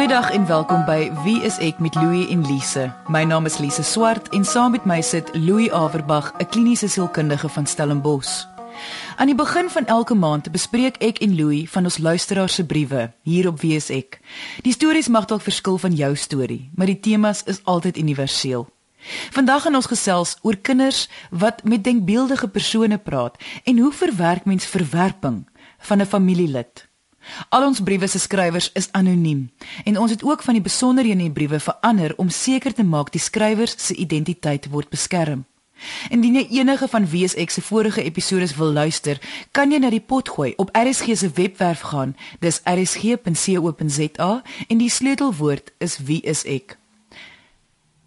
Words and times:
Goeiedag 0.00 0.30
en 0.30 0.46
welkom 0.46 0.84
by 0.88 1.10
Wie 1.24 1.42
is 1.44 1.58
ek 1.60 1.76
met 1.84 1.92
Louie 1.94 2.22
en 2.32 2.40
Lise. 2.48 2.86
My 3.12 3.20
naam 3.28 3.44
is 3.44 3.58
Lise 3.60 3.82
Swart 3.84 4.30
en 4.32 4.46
saam 4.48 4.72
met 4.72 4.86
my 4.88 5.02
sit 5.04 5.28
Louie 5.36 5.68
Averbag, 5.68 6.32
'n 6.40 6.46
kliniese 6.48 6.88
sielkundige 6.88 7.48
van 7.48 7.66
Stellenbosch. 7.66 8.46
Aan 9.16 9.26
die 9.26 9.34
begin 9.34 9.68
van 9.68 9.86
elke 9.86 10.14
maand 10.14 10.50
bespreek 10.52 10.96
ek 10.96 11.18
en 11.18 11.36
Louie 11.36 11.70
van 11.70 11.84
ons 11.84 11.98
luisteraars 11.98 12.54
se 12.54 12.66
briewe 12.66 13.12
hier 13.22 13.48
op 13.48 13.60
Wie 13.60 13.76
is 13.76 13.90
ek. 13.90 14.20
Die 14.62 14.72
stories 14.72 15.08
mag 15.08 15.24
dalk 15.24 15.42
verskil 15.42 15.78
van 15.78 15.92
jou 15.92 16.16
storie, 16.16 16.70
maar 16.74 16.86
die 16.86 17.00
temas 17.00 17.42
is 17.44 17.60
altyd 17.64 17.98
universeel. 17.98 18.68
Vandag 19.30 19.62
gaan 19.62 19.74
ons 19.74 19.86
gesels 19.86 20.36
oor 20.42 20.56
kinders 20.56 21.08
wat 21.30 21.64
met 21.64 21.84
denkbeeldige 21.84 22.48
persone 22.48 22.98
praat 22.98 23.36
en 23.64 23.78
hoe 23.78 23.92
verwerk 23.92 24.44
mens 24.44 24.64
verwerping 24.64 25.48
van 25.78 26.00
'n 26.00 26.06
familielid? 26.06 26.89
Al 27.48 27.66
ons 27.66 27.82
briewe 27.82 28.06
se 28.06 28.18
skrywers 28.18 28.70
is 28.74 28.88
anoniem 28.92 29.50
en 29.84 29.98
ons 29.98 30.10
het 30.10 30.24
ook 30.24 30.42
van 30.42 30.54
die 30.54 30.62
besonderhede 30.62 31.18
in 31.18 31.28
die 31.28 31.36
briewe 31.36 31.60
verander 31.60 32.14
om 32.16 32.30
seker 32.30 32.74
te 32.74 32.84
maak 32.84 33.12
die 33.12 33.20
skrywers 33.20 33.74
se 33.78 33.94
identiteit 33.94 34.70
word 34.70 34.90
beskerm. 34.90 35.44
Indien 36.10 36.34
jy 36.34 36.46
enige 36.60 36.88
van 36.88 37.06
WSX 37.08 37.54
se 37.54 37.62
vorige 37.62 38.02
episode 38.02 38.48
wil 38.56 38.72
luister, 38.72 39.20
kan 39.52 39.72
jy 39.72 39.78
na 39.80 39.90
die 39.92 40.02
pot 40.02 40.28
gooi 40.28 40.52
op 40.60 40.72
RSG 40.76 41.16
se 41.16 41.30
webwerf 41.34 41.86
gaan. 41.92 42.16
Dis 42.40 42.60
rsg.co.za 42.68 44.30
en 44.68 44.78
die 44.78 44.90
sleutelwoord 44.90 45.72
is 45.78 45.98
wie 46.04 46.20
is 46.20 46.44
ek. 46.44 46.76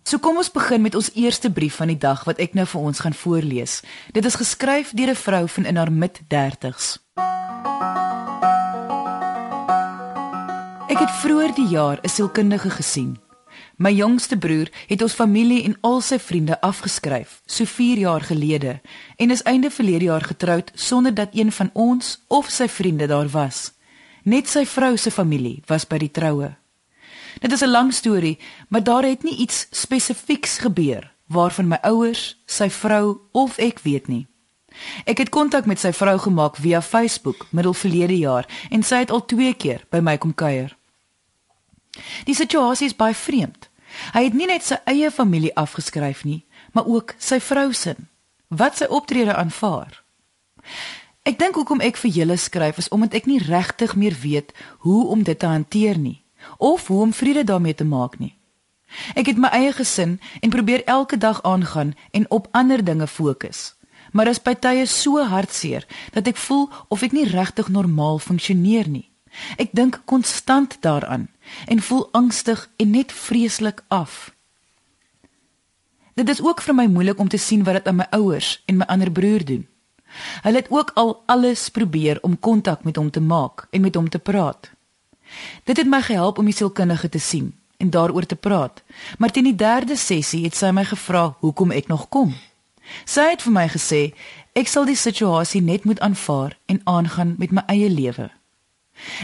So 0.04 0.20
kom 0.20 0.38
ons 0.38 0.52
begin 0.52 0.84
met 0.84 0.96
ons 1.00 1.14
eerste 1.16 1.50
brief 1.52 1.80
van 1.80 1.88
die 1.88 1.98
dag 1.98 2.26
wat 2.28 2.42
ek 2.44 2.58
nou 2.58 2.68
vir 2.68 2.90
ons 2.92 3.00
gaan 3.06 3.16
voorlees. 3.16 3.80
Dit 4.12 4.26
is 4.28 4.36
geskryf 4.36 4.92
deur 4.92 5.16
'n 5.16 5.16
vrou 5.16 5.48
van 5.48 5.66
in 5.66 5.76
haar 5.76 5.92
mid-30s. 5.92 7.00
Ek 10.94 11.00
het 11.00 11.14
vroeër 11.24 11.56
die 11.58 11.68
jaar 11.68 11.98
'n 12.02 12.10
sielkundige 12.10 12.70
gesien. 12.70 13.18
My 13.78 13.92
jongste 13.94 14.38
broer 14.38 14.70
het 14.88 15.02
ons 15.02 15.14
familie 15.14 15.64
en 15.64 15.78
al 15.82 16.02
sy 16.02 16.20
vriende 16.20 16.62
afgeskryf 16.62 17.42
so 17.46 17.66
4 17.66 17.98
jaar 17.98 18.22
gelede 18.22 18.82
en 19.18 19.32
is 19.32 19.42
einde 19.42 19.72
verlede 19.72 20.06
jaar 20.06 20.22
getroud 20.22 20.72
sonder 20.74 21.14
dat 21.14 21.30
een 21.32 21.52
van 21.52 21.70
ons 21.74 22.24
of 22.28 22.50
sy 22.50 22.68
vriende 22.68 23.08
daar 23.08 23.28
was. 23.30 23.74
Net 24.24 24.48
sy 24.48 24.66
vrou 24.66 24.98
se 24.98 25.12
familie 25.12 25.64
was 25.66 25.88
by 25.88 25.98
die 25.98 26.12
troue. 26.12 26.56
Dit 27.40 27.52
is 27.52 27.62
'n 27.62 27.70
lang 27.70 27.94
storie, 27.94 28.40
maar 28.70 28.84
daar 28.84 29.04
het 29.04 29.24
nie 29.24 29.36
iets 29.36 29.68
spesifieks 29.72 30.58
gebeur 30.58 31.12
waarvan 31.28 31.68
my 31.68 31.78
ouers, 31.82 32.38
sy 32.46 32.70
vrou 32.70 33.18
of 33.32 33.58
ek 33.58 33.80
weet 33.80 34.08
nie. 34.08 34.28
Ek 35.06 35.18
het 35.18 35.30
kontak 35.30 35.66
met 35.66 35.80
sy 35.80 35.92
vrou 35.92 36.18
gemaak 36.18 36.56
via 36.56 36.82
Facebook 36.82 37.48
middel 37.50 37.74
verlede 37.74 38.18
jaar 38.18 38.48
en 38.70 38.84
sy 38.84 38.96
het 38.96 39.12
al 39.12 39.26
2 39.26 39.54
keer 39.54 39.86
by 39.90 40.00
my 40.00 40.18
kom 40.18 40.34
kuier. 40.34 40.78
Die 42.26 42.36
situasie 42.36 42.88
is 42.90 42.98
baie 42.98 43.16
vreemd. 43.16 43.70
Hy 44.14 44.24
het 44.26 44.34
nie 44.34 44.48
net 44.50 44.66
sy 44.66 44.80
eie 44.90 45.12
familie 45.14 45.54
afgeskryf 45.60 46.24
nie, 46.26 46.44
maar 46.74 46.90
ook 46.90 47.16
sy 47.22 47.40
vrou 47.40 47.74
se. 47.74 47.96
Wat 48.50 48.78
sy 48.78 48.90
optrede 48.90 49.36
aanvaar. 49.36 50.02
Ek 51.24 51.38
dink 51.40 51.56
hoekom 51.56 51.82
ek 51.82 51.98
vir 52.02 52.12
julle 52.12 52.38
skryf 52.38 52.82
is 52.82 52.90
omdat 52.92 53.14
ek 53.16 53.28
nie 53.30 53.40
regtig 53.40 53.96
meer 53.96 54.16
weet 54.20 54.52
hoe 54.84 55.08
om 55.14 55.24
dit 55.24 55.40
te 55.40 55.48
hanteer 55.48 55.98
nie 55.98 56.20
of 56.58 56.88
hoe 56.92 57.02
om 57.02 57.14
vrede 57.16 57.46
daarmee 57.48 57.74
te 57.74 57.86
maak 57.88 58.18
nie. 58.20 58.34
Ek 59.16 59.30
het 59.32 59.40
my 59.40 59.48
eie 59.56 59.72
gesin 59.74 60.18
en 60.42 60.52
probeer 60.52 60.84
elke 60.86 61.18
dag 61.18 61.40
aangaan 61.48 61.94
en 62.12 62.26
op 62.30 62.50
ander 62.52 62.84
dinge 62.84 63.08
fokus. 63.08 63.74
Maar 64.12 64.26
dit 64.30 64.36
is 64.36 64.44
by 64.44 64.54
tye 64.54 64.86
so 64.86 65.24
hartseer 65.24 65.88
dat 66.12 66.28
ek 66.28 66.38
voel 66.38 66.68
of 66.90 67.02
ek 67.02 67.16
nie 67.16 67.26
regtig 67.32 67.72
normaal 67.72 68.20
funksioneer 68.20 68.92
nie. 68.92 69.08
Ek 69.58 69.72
dink 69.72 70.02
konstant 70.06 70.78
daaraan 70.84 71.30
en 71.66 71.82
voel 71.82 72.10
angstig 72.12 72.70
en 72.78 72.90
net 72.90 73.12
vreeslik 73.12 73.84
af. 73.88 74.36
Dit 76.14 76.30
is 76.30 76.42
ook 76.42 76.62
vir 76.62 76.76
my 76.76 76.86
moeilik 76.86 77.20
om 77.20 77.28
te 77.28 77.38
sien 77.38 77.64
wat 77.64 77.74
dit 77.74 77.88
aan 77.88 77.96
my 77.96 78.08
ouers 78.12 78.62
en 78.66 78.78
my 78.78 78.86
ander 78.86 79.12
broer 79.12 79.46
doen. 79.46 79.68
Hulle 80.46 80.56
het 80.56 80.70
ook 80.70 80.92
al 80.94 81.24
alles 81.26 81.70
probeer 81.70 82.20
om 82.22 82.40
kontak 82.40 82.84
met 82.84 82.96
hom 82.96 83.10
te 83.10 83.22
maak 83.22 83.68
en 83.72 83.82
met 83.82 83.96
hom 83.96 84.10
te 84.10 84.20
praat. 84.20 84.72
Dit 85.64 85.78
het 85.78 85.88
my 85.90 86.02
gehelp 86.02 86.38
om 86.38 86.46
die 86.46 86.54
sielkundige 86.54 87.10
te 87.10 87.20
sien 87.20 87.56
en 87.78 87.90
daaroor 87.90 88.26
te 88.26 88.36
praat. 88.36 88.84
Maar 89.18 89.32
teen 89.32 89.44
die 89.44 89.56
derde 89.56 89.96
sessie 89.96 90.44
het 90.44 90.56
sy 90.56 90.70
my 90.72 90.86
gevra 90.86 91.36
hoekom 91.40 91.72
ek 91.72 91.88
nog 91.88 92.10
kom. 92.10 92.36
Sy 93.06 93.32
het 93.34 93.42
vir 93.42 93.54
my 93.56 93.68
gesê 93.72 94.02
ek 94.54 94.70
sal 94.70 94.86
die 94.86 95.00
situasie 95.00 95.62
net 95.62 95.84
moet 95.84 96.00
aanvaar 96.00 96.58
en 96.66 96.82
aangaan 96.84 97.36
met 97.38 97.52
my 97.52 97.64
eie 97.68 97.90
lewe. 97.90 98.30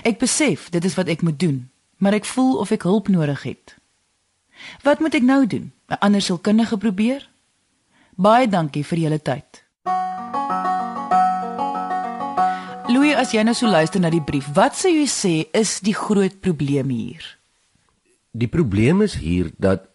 Ek 0.03 0.18
besef 0.18 0.69
dit 0.74 0.85
is 0.85 0.96
wat 0.97 1.08
ek 1.08 1.22
moet 1.22 1.40
doen, 1.40 1.69
maar 1.99 2.15
ek 2.17 2.25
voel 2.25 2.57
of 2.59 2.71
ek 2.71 2.87
hulp 2.87 3.07
nodig 3.11 3.43
het. 3.43 3.75
Wat 4.83 4.99
moet 4.99 5.15
ek 5.19 5.23
nou 5.23 5.45
doen? 5.47 5.71
'n 5.89 5.99
Ander 5.99 6.21
sielkundige 6.21 6.77
probeer? 6.77 7.29
Baie 8.15 8.47
dankie 8.47 8.83
vir 8.85 8.97
julle 8.97 9.19
tyd. 9.19 9.63
Louis, 12.89 13.15
as 13.15 13.31
jy 13.31 13.43
nou 13.45 13.53
so 13.53 13.69
luister 13.69 14.01
na 14.01 14.09
die 14.09 14.23
brief, 14.25 14.47
wat 14.55 14.73
sê 14.73 14.89
jy 14.89 15.05
sê 15.05 15.33
is 15.53 15.79
die 15.79 15.93
groot 15.93 16.39
probleem 16.41 16.89
hier? 16.89 17.23
Die 18.31 18.47
probleem 18.47 19.01
is 19.01 19.16
hier 19.21 19.51
dat 19.57 19.85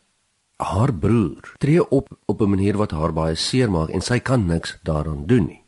haar 0.62 0.92
broer 0.94 1.54
tree 1.58 1.82
op 1.82 2.08
op 2.26 2.40
'n 2.40 2.50
manier 2.50 2.76
wat 2.76 2.90
haar 2.90 3.12
baie 3.12 3.34
seer 3.34 3.70
maak 3.70 3.90
en 3.90 4.00
sy 4.00 4.18
kan 4.18 4.46
niks 4.46 4.78
daaraan 4.82 5.26
doen 5.26 5.46
nie. 5.46 5.62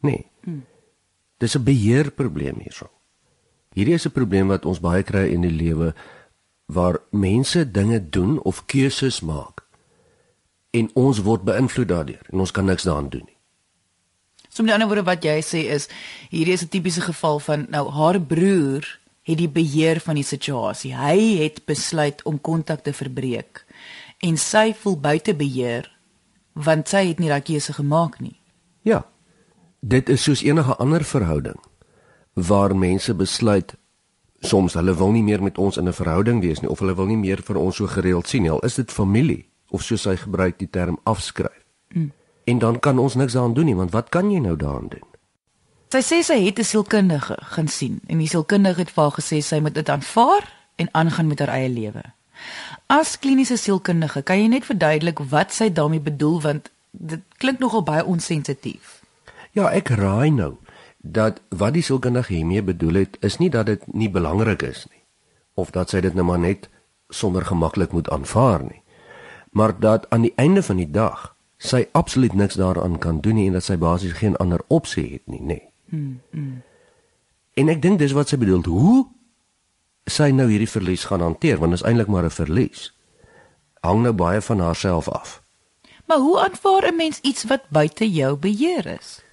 Nee. 0.00 0.26
Hmm. 0.44 0.64
Dis 1.38 1.56
'n 1.56 1.64
beheerprobleem 1.64 2.60
hierso. 2.60 2.93
Hierdie 3.74 3.94
is 3.94 4.06
'n 4.06 4.14
probleem 4.14 4.48
wat 4.48 4.64
ons 4.64 4.80
baie 4.80 5.02
kry 5.02 5.26
in 5.34 5.42
die 5.42 5.50
lewe 5.50 5.94
waar 6.66 7.00
mense 7.10 7.70
dinge 7.70 8.08
doen 8.10 8.40
of 8.42 8.66
keuses 8.66 9.20
maak 9.20 9.64
en 10.70 10.90
ons 10.94 11.22
word 11.22 11.42
beïnvloed 11.42 11.88
daardeur 11.88 12.22
en 12.32 12.40
ons 12.40 12.50
kan 12.50 12.64
niks 12.64 12.82
daaraan 12.82 13.08
doen 13.08 13.26
nie. 13.26 13.36
So 14.48 14.62
met 14.62 14.72
ander 14.72 14.86
woorde 14.86 15.02
wat 15.02 15.24
jy 15.24 15.40
sê 15.42 15.66
is 15.74 15.88
hierdie 16.30 16.54
is 16.54 16.62
'n 16.62 16.68
tipiese 16.68 17.00
geval 17.00 17.38
van 17.38 17.66
nou 17.70 17.90
haar 17.90 18.20
broer 18.20 18.86
het 19.22 19.38
die 19.38 19.48
beheer 19.48 20.00
van 20.00 20.14
die 20.14 20.24
situasie. 20.24 20.94
Hy 20.94 21.42
het 21.42 21.64
besluit 21.64 22.22
om 22.22 22.40
kontak 22.40 22.82
te 22.82 22.92
verbreek 22.92 23.64
en 24.20 24.36
sy 24.36 24.74
voel 24.74 24.96
buite 25.00 25.34
beheer 25.34 25.90
want 26.52 26.88
sy 26.88 27.08
het 27.08 27.18
nie 27.18 27.28
daai 27.28 27.42
keuse 27.42 27.72
gemaak 27.72 28.20
nie. 28.20 28.40
Ja. 28.82 29.04
Dit 29.80 30.08
is 30.08 30.22
soos 30.22 30.42
enige 30.42 30.76
ander 30.76 31.04
verhouding 31.04 31.60
waar 32.34 32.76
mense 32.76 33.14
besluit 33.14 33.74
soms 34.40 34.74
hulle 34.74 34.94
wil 34.94 35.10
nie 35.10 35.22
meer 35.22 35.42
met 35.42 35.58
ons 35.58 35.76
in 35.76 35.88
'n 35.88 35.92
verhouding 35.92 36.40
wees 36.40 36.60
nie 36.60 36.70
of 36.70 36.78
hulle 36.78 36.94
wil 36.94 37.06
nie 37.06 37.16
meer 37.16 37.42
vir 37.42 37.56
ons 37.56 37.76
so 37.76 37.86
gereeld 37.86 38.28
sien 38.28 38.42
nie. 38.42 38.50
Al 38.50 38.60
is 38.60 38.74
dit 38.74 38.92
familie 38.92 39.46
of 39.70 39.82
soos 39.82 40.04
hy 40.04 40.16
gebruik 40.16 40.58
die 40.58 40.70
term 40.70 40.98
afskryf. 41.02 41.64
Mm. 41.88 42.12
En 42.44 42.58
dan 42.58 42.78
kan 42.78 42.98
ons 42.98 43.14
niks 43.14 43.32
daaraan 43.32 43.54
doen 43.54 43.64
nie, 43.64 43.76
want 43.76 43.90
wat 43.90 44.08
kan 44.08 44.30
jy 44.30 44.38
nou 44.38 44.56
daaraan 44.56 44.88
doen? 44.88 45.08
Sy 45.88 46.02
sê 46.02 46.22
sy 46.22 46.44
het 46.44 46.58
'n 46.58 46.64
sielkundige 46.64 47.36
gaan 47.40 47.68
sien 47.68 48.00
en 48.06 48.18
die 48.18 48.28
sielkundige 48.28 48.78
het 48.78 48.90
vir 48.90 49.02
haar 49.02 49.12
gesê 49.20 49.40
sy 49.40 49.58
moet 49.60 49.74
dit 49.74 49.88
aanvaar 49.88 50.52
en 50.76 50.88
aangaan 50.92 51.26
met 51.26 51.38
haar 51.38 51.48
eie 51.48 51.68
lewe. 51.68 52.02
As 52.86 53.18
kliniese 53.18 53.56
sielkundige, 53.56 54.22
kan 54.22 54.38
jy 54.38 54.46
net 54.46 54.64
verduidelik 54.64 55.18
wat 55.18 55.52
sy 55.52 55.72
daarmee 55.72 56.00
bedoel 56.00 56.40
want 56.40 56.70
dit 56.90 57.20
klink 57.36 57.58
nogal 57.58 57.82
baie 57.82 58.04
onsensitief. 58.04 59.02
Ja, 59.52 59.70
ek 59.70 59.88
raai 59.88 60.30
nou 60.30 60.56
dat 61.04 61.40
wat 61.48 61.74
die 61.76 61.82
sielkundige 61.84 62.32
hiermee 62.32 62.62
bedoel 62.62 62.94
het 62.94 63.16
is 63.20 63.36
nie 63.38 63.50
dat 63.50 63.66
dit 63.66 63.82
nie 63.92 64.08
belangrik 64.10 64.62
is 64.62 64.86
nie 64.88 65.02
of 65.54 65.70
dat 65.70 65.92
sy 65.92 66.00
dit 66.00 66.14
nou 66.16 66.24
maar 66.24 66.40
net 66.40 66.70
sommer 67.12 67.44
gemaklik 67.44 67.92
moet 67.92 68.08
aanvaar 68.08 68.64
nie 68.64 68.80
maar 69.52 69.76
dat 69.80 70.08
aan 70.10 70.24
die 70.24 70.32
einde 70.36 70.62
van 70.62 70.80
die 70.80 70.90
dag 70.90 71.34
sy 71.56 71.84
absoluut 71.92 72.32
niks 72.32 72.56
daaraan 72.56 72.98
kan 72.98 73.20
doen 73.20 73.36
nie 73.36 73.46
en 73.46 73.60
dat 73.60 73.68
sy 73.68 73.76
basies 73.76 74.16
geen 74.16 74.36
ander 74.36 74.64
opsie 74.68 75.10
het 75.12 75.26
nie 75.28 75.42
nê 75.42 75.60
hmm, 75.92 76.20
hmm. 76.30 76.62
en 77.54 77.68
ek 77.68 77.82
dink 77.82 77.98
dis 77.98 78.16
wat 78.16 78.32
sy 78.32 78.40
bedoel. 78.40 78.64
Hoe 78.64 79.04
sy 80.10 80.30
nou 80.32 80.48
hierdie 80.50 80.68
verlies 80.68 81.04
gaan 81.08 81.22
hanteer 81.24 81.60
want 81.60 81.76
dit 81.76 81.80
is 81.80 81.86
eintlik 81.86 82.08
maar 82.08 82.24
'n 82.24 82.30
verlies 82.30 82.92
hang 83.84 84.02
nou 84.02 84.12
baie 84.12 84.40
van 84.40 84.60
haarself 84.60 85.08
af. 85.08 85.42
Maar 86.08 86.18
hoe 86.18 86.40
aanvaar 86.40 86.88
'n 86.88 86.96
mens 86.96 87.20
iets 87.20 87.44
wat 87.44 87.68
buite 87.68 88.10
jou 88.10 88.36
beheer 88.36 88.86
is 88.86 89.23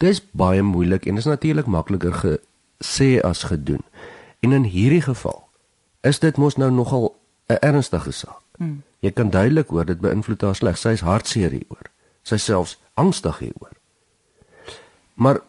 Dis 0.00 0.22
baie 0.32 0.62
moeilik 0.62 1.04
en 1.06 1.16
is 1.20 1.28
natuurlik 1.28 1.66
makliker 1.66 2.14
gesê 2.22 3.20
as 3.20 3.42
gedoen. 3.42 3.82
En 4.40 4.52
in 4.56 4.64
hierdie 4.64 5.02
geval 5.04 5.48
is 6.00 6.18
dit 6.18 6.36
mos 6.36 6.56
nou 6.56 6.70
nogal 6.70 7.16
'n 7.48 7.60
ernstige 7.60 8.10
saak. 8.10 8.40
Hmm. 8.56 8.82
Jy 9.00 9.10
kan 9.10 9.30
duidelik 9.30 9.68
hoor 9.68 9.84
dit 9.84 10.00
beïnvloed 10.00 10.40
haar 10.40 10.54
sleg. 10.54 10.78
Sy 10.78 10.88
is 10.88 11.00
hartseer 11.00 11.50
hieroor. 11.50 11.90
Sy 12.22 12.36
selfs 12.36 12.78
angstig 12.94 13.38
hieroor. 13.38 13.76
Maar 15.14 15.40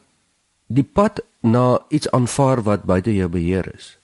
die 0.67 0.83
pad 0.83 1.19
na 1.39 1.79
iets 1.87 2.11
aanvaar 2.11 2.61
wat 2.63 2.83
buite 2.83 3.15
jou 3.15 3.29
beheer 3.29 3.75
is, 3.75 3.99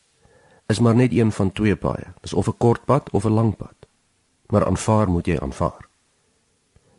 is 0.67 0.79
maar 0.79 0.95
net 0.95 1.11
een 1.11 1.31
van 1.31 1.51
twee 1.51 1.75
paaie. 1.75 2.13
Dis 2.21 2.33
of 2.33 2.47
'n 2.47 2.57
kort 2.57 2.85
pad 2.85 3.09
of 3.11 3.23
'n 3.25 3.31
lang 3.33 3.57
pad. 3.57 3.75
Maar 4.47 4.65
aanvaar 4.65 5.09
moet 5.09 5.25
jy 5.25 5.39
aanvaar. 5.39 5.87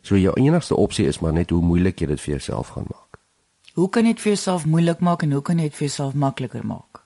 So 0.01 0.17
jou 0.17 0.33
enigste 0.33 0.75
opsie 0.75 1.07
is 1.07 1.19
maar 1.19 1.33
net 1.33 1.49
hoe 1.49 1.61
moeilik 1.61 1.99
jy 1.99 2.07
dit 2.07 2.21
vir 2.21 2.29
jouself 2.29 2.67
gaan 2.67 2.85
maak. 2.87 3.18
Hoe 3.79 3.89
kan 3.89 4.03
dit 4.03 4.19
vir 4.19 4.33
jouself 4.33 4.65
moeilik 4.67 4.99
maak 4.99 5.21
en 5.23 5.31
hoe 5.31 5.41
kan 5.41 5.57
dit 5.57 5.71
vir 5.71 5.85
jouself 5.87 6.13
makliker 6.13 6.65
maak? 6.67 6.99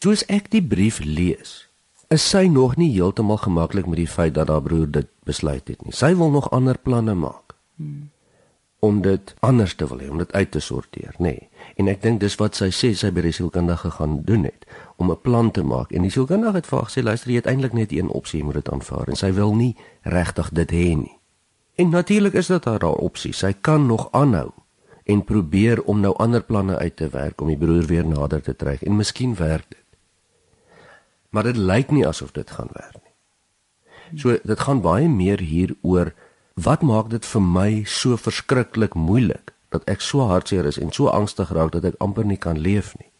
Soos 0.00 0.22
ek 0.32 0.46
die 0.54 0.62
brief 0.64 1.02
lees, 1.04 1.66
is 2.08 2.24
sy 2.24 2.46
nog 2.48 2.78
nie 2.80 2.88
heeltemal 2.94 3.42
gemaklik 3.42 3.90
met 3.90 4.00
die 4.00 4.08
feit 4.08 4.32
dat 4.38 4.48
haar 4.48 4.64
broer 4.64 4.88
dit 4.88 5.10
besluit 5.28 5.68
het 5.68 5.84
nie. 5.84 5.92
Sy 5.92 6.14
wil 6.16 6.32
nog 6.32 6.48
ander 6.56 6.80
planne 6.80 7.12
maak. 7.18 7.52
Hmm. 7.76 8.08
Om 8.80 9.02
dit 9.04 9.34
anders 9.44 9.74
te 9.76 9.88
wil 9.90 10.00
hê, 10.00 10.08
om 10.12 10.20
dit 10.20 10.32
uit 10.32 10.50
te 10.50 10.64
sorteer, 10.64 11.12
nê. 11.18 11.34
Nee. 11.34 11.68
En 11.76 11.92
ek 11.92 12.00
dink 12.00 12.24
dis 12.24 12.38
wat 12.40 12.56
sy 12.56 12.70
sê 12.72 12.94
sy 12.96 13.12
by 13.12 13.26
die 13.28 13.36
sielkundige 13.36 13.92
gaan 13.98 14.18
doen 14.24 14.48
het 14.48 14.64
om 14.96 15.12
'n 15.12 15.20
plan 15.20 15.50
te 15.50 15.62
maak. 15.62 15.92
En 15.92 16.08
die 16.08 16.12
sielkundige 16.12 16.56
het 16.56 16.66
vir 16.66 16.78
haar 16.78 16.88
gesê, 16.88 17.04
luister, 17.04 17.30
jy 17.30 17.36
het 17.36 17.52
eintlik 17.52 17.72
net 17.72 17.92
een 17.92 18.08
opsie, 18.08 18.40
jy 18.40 18.44
moet 18.44 18.64
dit 18.64 18.72
aanvaar 18.72 19.08
en 19.08 19.16
sy 19.16 19.32
wil 19.32 19.54
nie 19.54 19.76
regtig 20.02 20.48
dit 20.52 20.70
hê 20.70 20.96
nie. 20.96 21.18
En 21.76 21.88
natuurlik 21.88 22.32
is 22.32 22.46
dit 22.46 22.64
haar 22.64 22.84
opsie. 22.84 23.32
Sy 23.32 23.52
kan 23.60 23.86
nog 23.86 24.08
aanhou 24.12 24.52
en 25.04 25.24
probeer 25.24 25.82
om 25.82 26.00
nou 26.00 26.14
ander 26.16 26.42
planne 26.42 26.76
uit 26.76 26.96
te 26.96 27.08
werk 27.12 27.40
om 27.40 27.48
die 27.52 27.60
broer 27.60 27.84
weer 27.90 28.06
nader 28.06 28.42
te 28.42 28.56
trek 28.56 28.82
en 28.82 28.96
miskien 28.96 29.34
werk 29.36 29.66
dit. 29.68 29.80
Maar 31.30 31.50
dit 31.50 31.56
lyk 31.56 31.90
nie 31.90 32.06
asof 32.06 32.32
dit 32.32 32.50
gaan 32.50 32.70
werk 32.72 33.00
nie. 33.02 34.20
So 34.20 34.38
dit 34.42 34.60
gaan 34.60 34.80
baie 34.80 35.08
meer 35.08 35.40
hier 35.40 35.74
oor 35.82 36.12
wat 36.54 36.82
maak 36.82 37.10
dit 37.10 37.26
vir 37.26 37.42
my 37.42 37.70
so 37.86 38.16
verskriklik 38.16 38.94
moeilik 38.94 39.52
dat 39.74 39.86
ek 39.90 40.04
so 40.04 40.28
hartseer 40.30 40.68
is 40.70 40.78
en 40.78 40.92
so 40.94 41.10
angstig 41.10 41.50
raak 41.50 41.74
dat 41.74 41.88
ek 41.90 41.98
amper 41.98 42.24
nie 42.24 42.38
kan 42.38 42.60
leef 42.60 42.94
nie. 43.00 43.10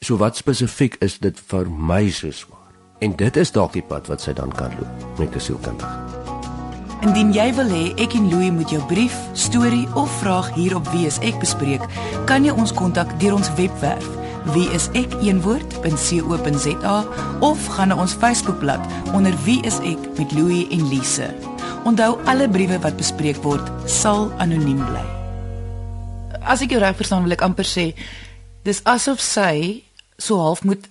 So 0.00 0.20
wat 0.22 0.38
spesifiek 0.38 1.00
is 1.02 1.18
dit 1.18 1.40
vir 1.50 1.66
my 1.66 2.06
so 2.10 2.30
swaar? 2.30 2.70
En 3.00 3.16
dit 3.16 3.36
is 3.36 3.52
dalk 3.52 3.74
die 3.76 3.84
pad 3.84 4.08
wat 4.12 4.22
sy 4.22 4.32
dan 4.32 4.54
kan 4.54 4.72
loop 4.78 5.18
met 5.18 5.34
'n 5.34 5.40
sielkundige. 5.40 6.25
Indien 7.06 7.28
jy 7.30 7.52
wil 7.54 7.68
hê 7.70 7.84
ek 8.02 8.16
en 8.18 8.24
Louie 8.32 8.50
moet 8.50 8.66
jou 8.72 8.80
brief, 8.90 9.14
storie 9.38 9.86
of 9.94 10.10
vraag 10.18 10.48
hier 10.56 10.74
op 10.74 10.88
Wie 10.90 11.06
is 11.06 11.20
ek 11.22 11.36
bespreek, 11.38 11.84
kan 12.26 12.42
jy 12.42 12.50
ons 12.50 12.74
kontak 12.74 13.06
deur 13.22 13.36
ons 13.36 13.46
webwerf 13.54 14.02
wieisek.co.za 14.50 15.36
of 17.46 17.58
gaan 17.76 17.88
na 17.90 17.96
ons 18.02 18.14
Facebookblad 18.18 18.82
onder 19.14 19.34
Wie 19.46 19.62
is 19.66 19.78
ek 19.86 20.02
met 20.18 20.34
Louie 20.34 20.66
en 20.74 20.82
Lise. 20.90 21.30
Onthou 21.86 22.18
alle 22.26 22.50
briewe 22.50 22.78
wat 22.82 22.98
bespreek 22.98 23.38
word 23.46 23.62
sal 23.86 24.34
anoniem 24.42 24.82
bly. 24.82 25.06
As 26.42 26.58
ek 26.66 26.74
jou 26.74 26.82
reg 26.82 26.98
verstaan 26.98 27.22
wil 27.26 27.38
ek 27.38 27.46
amper 27.46 27.66
sê 27.66 27.94
dis 28.66 28.82
asof 28.82 29.22
sy 29.22 29.86
so 30.18 30.42
half 30.42 30.66
moet 30.66 30.90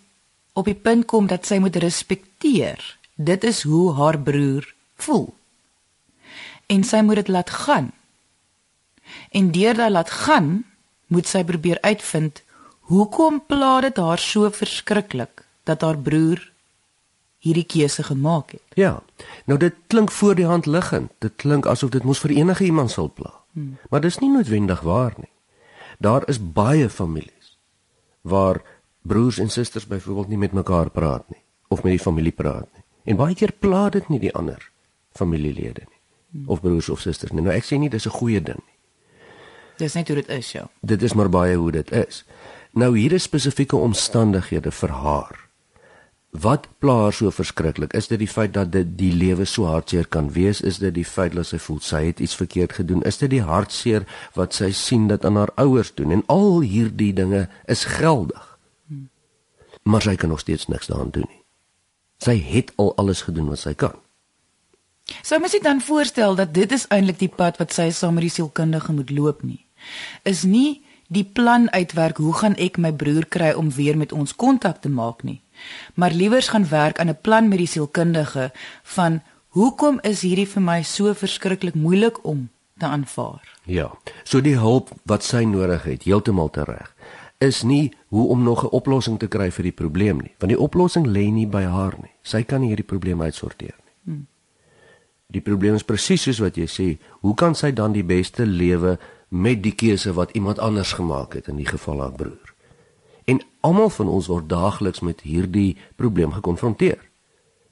op 0.55 0.63
die 0.63 0.79
punt 0.79 1.11
kom 1.11 1.27
dat 1.27 1.43
sy 1.43 1.59
moet 1.59 1.75
respekteer. 1.83 2.79
Dit 3.19 3.43
is 3.43 3.67
hoe 3.67 3.91
haar 3.99 4.15
broer 4.15 4.63
voel 5.03 5.35
en 6.67 6.83
sy 6.83 7.01
moet 7.05 7.15
dit 7.21 7.27
laat 7.27 7.49
gaan. 7.49 7.91
En 9.29 9.51
deur 9.51 9.73
dit 9.73 9.91
laat 9.91 10.09
gaan, 10.09 10.65
moet 11.07 11.27
sy 11.27 11.43
probeer 11.43 11.81
uitvind 11.81 12.41
hoekom 12.89 13.41
pla 13.47 13.79
dit 13.81 13.97
haar 13.97 14.21
so 14.21 14.49
verskriklik 14.49 15.45
dat 15.65 15.81
haar 15.81 15.97
broer 15.97 16.41
hierdie 17.45 17.65
keuse 17.65 18.03
gemaak 18.03 18.51
het. 18.57 18.77
Ja. 18.77 19.01
Nou 19.45 19.57
dit 19.61 19.73
klink 19.87 20.11
voor 20.11 20.35
die 20.35 20.45
hand 20.45 20.65
liggend. 20.65 21.11
Dit 21.21 21.35
klink 21.41 21.65
asof 21.69 21.93
dit 21.93 22.03
mos 22.03 22.21
vir 22.21 22.35
enige 22.37 22.65
iemand 22.65 22.91
sal 22.91 23.09
pla. 23.13 23.33
Hmm. 23.53 23.77
Maar 23.89 24.01
dis 24.01 24.19
nie 24.21 24.29
noodwendig 24.29 24.81
waar 24.81 25.13
nie. 25.17 25.31
Daar 25.99 26.25
is 26.29 26.41
baie 26.41 26.89
families 26.89 27.57
waar 28.21 28.61
broers 29.01 29.37
en 29.37 29.49
susters 29.49 29.85
byvoorbeeld 29.87 30.27
nie 30.27 30.37
met 30.37 30.51
mekaar 30.51 30.89
praat 30.89 31.29
nie 31.29 31.41
of 31.67 31.83
met 31.83 31.93
die 31.93 32.01
familie 32.01 32.33
praat 32.33 32.69
nie. 32.73 32.83
En 33.03 33.21
baie 33.21 33.35
keer 33.35 33.53
pla 33.59 33.89
dit 33.89 34.09
nie 34.09 34.19
die 34.19 34.33
ander 34.33 34.71
familielede 35.13 35.85
nie 35.85 35.94
of 36.45 36.61
broers 36.61 36.89
of 36.89 36.99
susters 36.99 37.31
nie. 37.31 37.41
Nou 37.41 37.53
ek 37.55 37.65
sê 37.65 37.79
nie 37.79 37.89
dis 37.89 38.05
'n 38.05 38.17
goeie 38.19 38.41
ding 38.41 38.59
nie. 38.59 38.75
Dis 39.77 39.93
net 39.93 40.07
hoe 40.07 40.15
dit 40.15 40.27
is, 40.27 40.51
ja. 40.51 40.69
Dit 40.81 41.01
is 41.01 41.13
maar 41.13 41.29
baie 41.29 41.55
hoe 41.57 41.71
dit 41.71 41.91
is. 41.91 42.23
Nou 42.71 42.97
hier 42.97 43.11
is 43.11 43.23
spesifieke 43.23 43.75
omstandighede 43.75 44.71
vir 44.71 44.89
haar. 44.89 45.45
Wat 46.35 46.67
pla 46.79 46.95
haar 47.01 47.13
so 47.13 47.31
verskriklik? 47.31 47.93
Is 47.93 48.07
dit 48.07 48.19
die 48.19 48.27
feit 48.27 48.53
dat 48.53 48.71
dit 48.71 48.97
die 48.97 49.13
lewe 49.13 49.45
so 49.45 49.65
hartseer 49.65 50.07
kan 50.07 50.31
wees? 50.31 50.61
Is 50.61 50.77
dit 50.83 50.93
die 50.93 51.05
feit 51.05 51.35
dat 51.35 51.47
sy 51.47 51.59
voel 51.63 51.79
sy 51.79 52.01
het 52.05 52.19
iets 52.19 52.35
verkeerd 52.35 52.73
gedoen? 52.73 53.03
Is 53.07 53.17
dit 53.17 53.29
die 53.29 53.41
hartseer 53.41 54.03
wat 54.35 54.53
sy 54.53 54.71
sien 54.75 55.07
dat 55.07 55.25
aan 55.25 55.39
haar 55.39 55.53
ouers 55.55 55.93
doen? 55.95 56.11
En 56.11 56.23
al 56.27 56.59
hierdie 56.59 57.13
dinge 57.13 57.47
is 57.65 57.85
geldig. 57.85 58.57
Maar 59.83 60.01
sy 60.01 60.15
kan 60.15 60.29
nog 60.29 60.39
steeds 60.39 60.67
niks 60.67 60.87
daaraan 60.87 61.13
doen 61.15 61.27
nie. 61.29 61.43
Sy 62.17 62.35
het 62.41 62.71
al 62.75 62.95
alles 62.95 63.21
gedoen 63.21 63.47
wat 63.53 63.59
sy 63.59 63.73
kan. 63.73 63.95
Sou 65.21 65.39
mens 65.39 65.57
dan 65.61 65.81
voorstel 65.81 66.35
dat 66.35 66.53
dit 66.53 66.71
is 66.71 66.87
eintlik 66.87 67.19
die 67.19 67.29
pad 67.29 67.57
wat 67.57 67.73
sy 67.73 67.89
saam 67.91 68.13
met 68.17 68.25
die 68.25 68.33
sielkundige 68.33 68.93
moet 68.93 69.09
loop 69.09 69.43
nie. 69.43 69.65
Is 70.23 70.43
nie 70.43 70.81
die 71.07 71.23
plan 71.23 71.69
uitwerk 71.71 72.17
hoe 72.17 72.33
gaan 72.33 72.55
ek 72.57 72.77
my 72.77 72.91
broer 72.93 73.25
kry 73.29 73.51
om 73.53 73.69
weer 73.69 73.97
met 73.97 74.11
ons 74.11 74.35
kontak 74.35 74.81
te 74.81 74.89
maak 74.89 75.23
nie. 75.23 75.41
Maar 75.93 76.11
liewers 76.11 76.49
gaan 76.53 76.67
werk 76.69 76.99
aan 76.99 77.09
'n 77.09 77.21
plan 77.21 77.47
met 77.47 77.57
die 77.57 77.67
sielkundige 77.67 78.51
van 78.83 79.21
hoekom 79.49 79.99
is 80.01 80.21
hierdie 80.21 80.47
vir 80.47 80.61
my 80.61 80.81
so 80.83 81.13
verskriklik 81.13 81.75
moeilik 81.75 82.25
om 82.25 82.49
te 82.77 82.85
aanvaar. 82.85 83.41
Ja. 83.63 83.91
So 84.23 84.41
die 84.41 84.57
hulp 84.57 84.89
wat 85.03 85.23
sy 85.23 85.43
nodig 85.43 85.83
het, 85.83 86.03
heeltemal 86.03 86.49
reg, 86.51 86.95
is 87.37 87.63
nie 87.63 87.93
hoe 88.07 88.27
om 88.27 88.43
nog 88.43 88.63
'n 88.63 88.71
oplossing 88.71 89.19
te 89.19 89.27
kry 89.27 89.51
vir 89.51 89.63
die 89.63 89.71
probleem 89.71 90.17
nie, 90.17 90.35
want 90.39 90.51
die 90.51 90.59
oplossing 90.59 91.07
lê 91.07 91.31
nie 91.31 91.47
by 91.47 91.63
haar 91.63 91.95
nie. 92.01 92.11
Sy 92.21 92.43
kan 92.43 92.61
nie 92.61 92.67
hierdie 92.67 92.85
probleem 92.85 93.21
uitsorteer 93.21 93.73
nie. 93.77 93.84
Die 95.27 95.41
probleem 95.41 95.75
is 95.75 95.83
presies 95.83 96.21
soos 96.21 96.39
wat 96.39 96.57
jy 96.57 96.67
sê, 96.69 96.87
hoe 97.25 97.33
kan 97.33 97.55
sy 97.55 97.71
dan 97.73 97.93
die 97.93 98.05
beste 98.05 98.45
lewe 98.45 98.97
met 99.29 99.63
die 99.63 99.73
keuse 99.75 100.13
wat 100.13 100.31
iemand 100.37 100.59
anders 100.59 100.93
gemaak 100.93 101.33
het 101.33 101.47
in 101.47 101.57
die 101.57 101.67
geval 101.67 102.01
haar 102.01 102.13
broer? 102.13 102.53
En 103.25 103.41
almal 103.65 103.89
van 103.89 104.07
ons 104.07 104.27
word 104.29 104.49
daagliks 104.49 105.01
met 105.01 105.21
hierdie 105.25 105.77
probleem 105.95 106.31
gekonfronteer. 106.31 107.01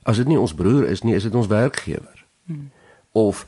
As 0.04 0.18
dit 0.18 0.28
nie 0.28 0.40
ons 0.40 0.56
broer 0.58 0.88
is 0.90 1.04
nie, 1.06 1.14
is 1.16 1.24
dit 1.24 1.36
ons 1.36 1.48
werkgewer. 1.48 2.26
Hmm. 2.50 2.72
Of 3.12 3.46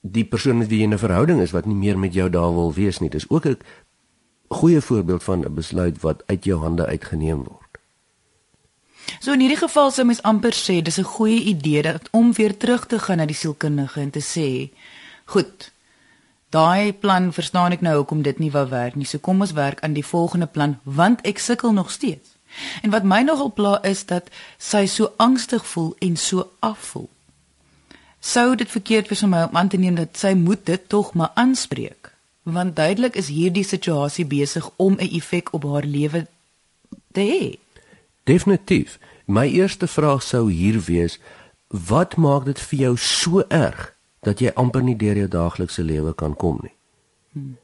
die 0.00 0.24
persoon 0.24 0.58
met 0.58 0.70
wie 0.72 0.80
jy 0.80 0.88
'n 0.88 0.98
verhouding 0.98 1.40
is 1.40 1.52
wat 1.52 1.66
nie 1.66 1.76
meer 1.76 1.98
met 1.98 2.14
jou 2.14 2.30
daar 2.30 2.54
wil 2.54 2.72
wees 2.72 2.98
nie. 2.98 3.10
Dis 3.10 3.28
ook 3.30 3.46
'n 3.46 3.58
goeie 4.48 4.80
voorbeeld 4.80 5.22
van 5.22 5.44
'n 5.44 5.54
besluit 5.54 6.00
wat 6.00 6.22
uit 6.26 6.44
jou 6.44 6.60
hande 6.60 6.86
uitgeneem 6.86 7.44
word. 7.44 7.65
So 9.20 9.32
in 9.32 9.40
hierdie 9.40 9.60
geval 9.60 9.90
sou 9.90 10.04
mens 10.06 10.22
amper 10.22 10.54
sê 10.54 10.82
dis 10.82 10.98
'n 10.98 11.12
goeie 11.16 11.40
idee 11.42 11.82
dat 11.82 12.08
om 12.10 12.32
weer 12.32 12.56
terug 12.56 12.86
te 12.86 12.98
gaan 12.98 13.16
na 13.16 13.26
die 13.26 13.34
sielkundige 13.34 14.00
en 14.00 14.10
te 14.10 14.20
sê, 14.20 14.70
"Goed. 15.24 15.72
Daai 16.50 16.92
plan 16.92 17.32
verstaan 17.32 17.72
ek 17.72 17.80
nou 17.80 17.96
hoekom 17.96 18.22
dit 18.22 18.38
nie 18.38 18.50
wou 18.50 18.68
werk 18.68 18.94
nie. 18.94 19.06
So 19.06 19.18
kom 19.18 19.40
ons 19.40 19.52
werk 19.52 19.80
aan 19.80 19.92
die 19.92 20.06
volgende 20.06 20.46
plan 20.46 20.78
want 20.82 21.20
ek 21.20 21.38
sukkel 21.38 21.72
nog 21.72 21.90
steeds." 21.90 22.28
En 22.82 22.90
wat 22.90 23.04
my 23.04 23.22
nogal 23.22 23.52
pla 23.52 23.82
is 23.82 24.04
dat 24.06 24.30
sy 24.58 24.86
so 24.86 25.12
angstig 25.16 25.66
voel 25.66 25.94
en 25.98 26.16
so 26.16 26.50
afvoel. 26.58 27.08
Sou 28.20 28.54
dit 28.56 28.70
verkeerd 28.70 29.08
wees 29.08 29.22
om 29.22 29.30
my 29.30 29.42
om 29.42 29.56
aan 29.56 29.68
te 29.68 29.76
neem 29.76 29.94
dat 29.94 30.18
sy 30.18 30.32
moet 30.34 30.64
dit 30.66 30.88
tog 30.88 31.12
maar 31.14 31.30
aanspreek? 31.34 32.12
Want 32.42 32.76
duidelik 32.76 33.16
is 33.16 33.28
hierdie 33.28 33.64
situasie 33.64 34.24
besig 34.24 34.70
om 34.76 34.96
'n 34.98 35.10
effek 35.18 35.52
op 35.52 35.62
haar 35.62 35.84
lewe 35.84 36.26
te 37.12 37.20
hê. 37.20 37.65
Definitief. 38.26 38.98
My 39.26 39.46
eerste 39.46 39.86
vraag 39.86 40.22
sou 40.22 40.50
hier 40.50 40.80
wees: 40.86 41.20
wat 41.68 42.16
maak 42.16 42.46
dit 42.46 42.60
vir 42.60 42.78
jou 42.78 42.94
so 42.98 43.42
erg 43.48 43.92
dat 44.26 44.42
jy 44.42 44.50
amper 44.58 44.82
nie 44.82 44.96
deur 44.98 45.18
jou 45.18 45.28
daaglikse 45.30 45.82
lewe 45.86 46.14
kan 46.14 46.34
kom 46.34 46.58
nie? 46.62 46.74
Hmm. 47.32 47.56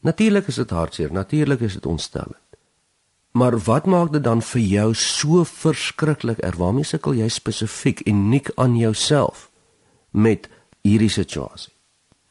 Natuurlik 0.00 0.48
is 0.48 0.56
dit 0.56 0.70
hartseer, 0.70 1.12
natuurlik 1.12 1.60
is 1.60 1.76
dit 1.76 1.86
ontstellend. 1.86 2.40
Maar 3.36 3.58
wat 3.58 3.86
maak 3.86 4.12
dit 4.12 4.24
dan 4.24 4.40
vir 4.42 4.60
jou 4.60 4.94
so 4.94 5.44
verskriklik 5.44 6.40
erg? 6.40 6.56
Waarmee 6.56 6.88
sukkel 6.88 7.20
jy 7.20 7.28
spesifiek 7.28 8.00
uniek 8.08 8.50
aan 8.56 8.78
jouself 8.78 9.50
met 10.10 10.48
hierdie 10.82 11.12
situasie? 11.12 11.72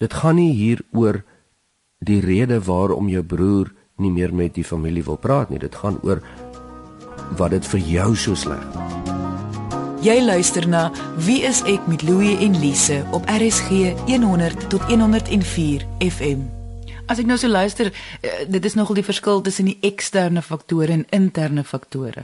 Dit 0.02 0.14
gaan 0.14 0.36
nie 0.36 0.52
hier 0.56 0.82
oor 0.92 1.22
die 2.00 2.20
rede 2.24 2.60
waarom 2.66 3.10
jou 3.12 3.24
broer 3.24 3.72
nie 4.00 4.12
meer 4.12 4.34
met 4.34 4.56
die 4.56 4.64
familie 4.64 5.04
wil 5.04 5.20
praat 5.22 5.50
nie. 5.50 5.60
Dit 5.60 5.76
gaan 5.76 6.00
oor 6.04 6.24
wat 7.38 7.52
dit 7.52 7.74
vir 7.74 7.80
jou 7.80 8.16
so 8.16 8.36
sleg 8.36 8.64
maak. 8.74 8.90
Jy 10.00 10.22
luister 10.24 10.64
na 10.64 10.86
Wie 11.26 11.42
is 11.44 11.60
ek 11.68 11.84
met 11.92 12.06
Louie 12.08 12.38
en 12.40 12.54
Lise 12.56 13.02
op 13.12 13.26
RSG 13.28 13.92
100 14.08 14.70
tot 14.72 14.86
104 14.88 15.84
FM. 16.00 16.46
As 17.12 17.20
ek 17.20 17.28
nou 17.28 17.36
so 17.38 17.52
luister, 17.52 17.92
eh, 18.22 18.46
dit 18.48 18.66
is 18.66 18.78
nogal 18.80 18.96
die 18.96 19.04
verskil 19.04 19.42
tussen 19.42 19.66
die 19.66 19.78
eksterne 19.82 20.42
faktore 20.42 20.96
en 20.96 21.06
interne 21.10 21.64
faktore. 21.64 22.24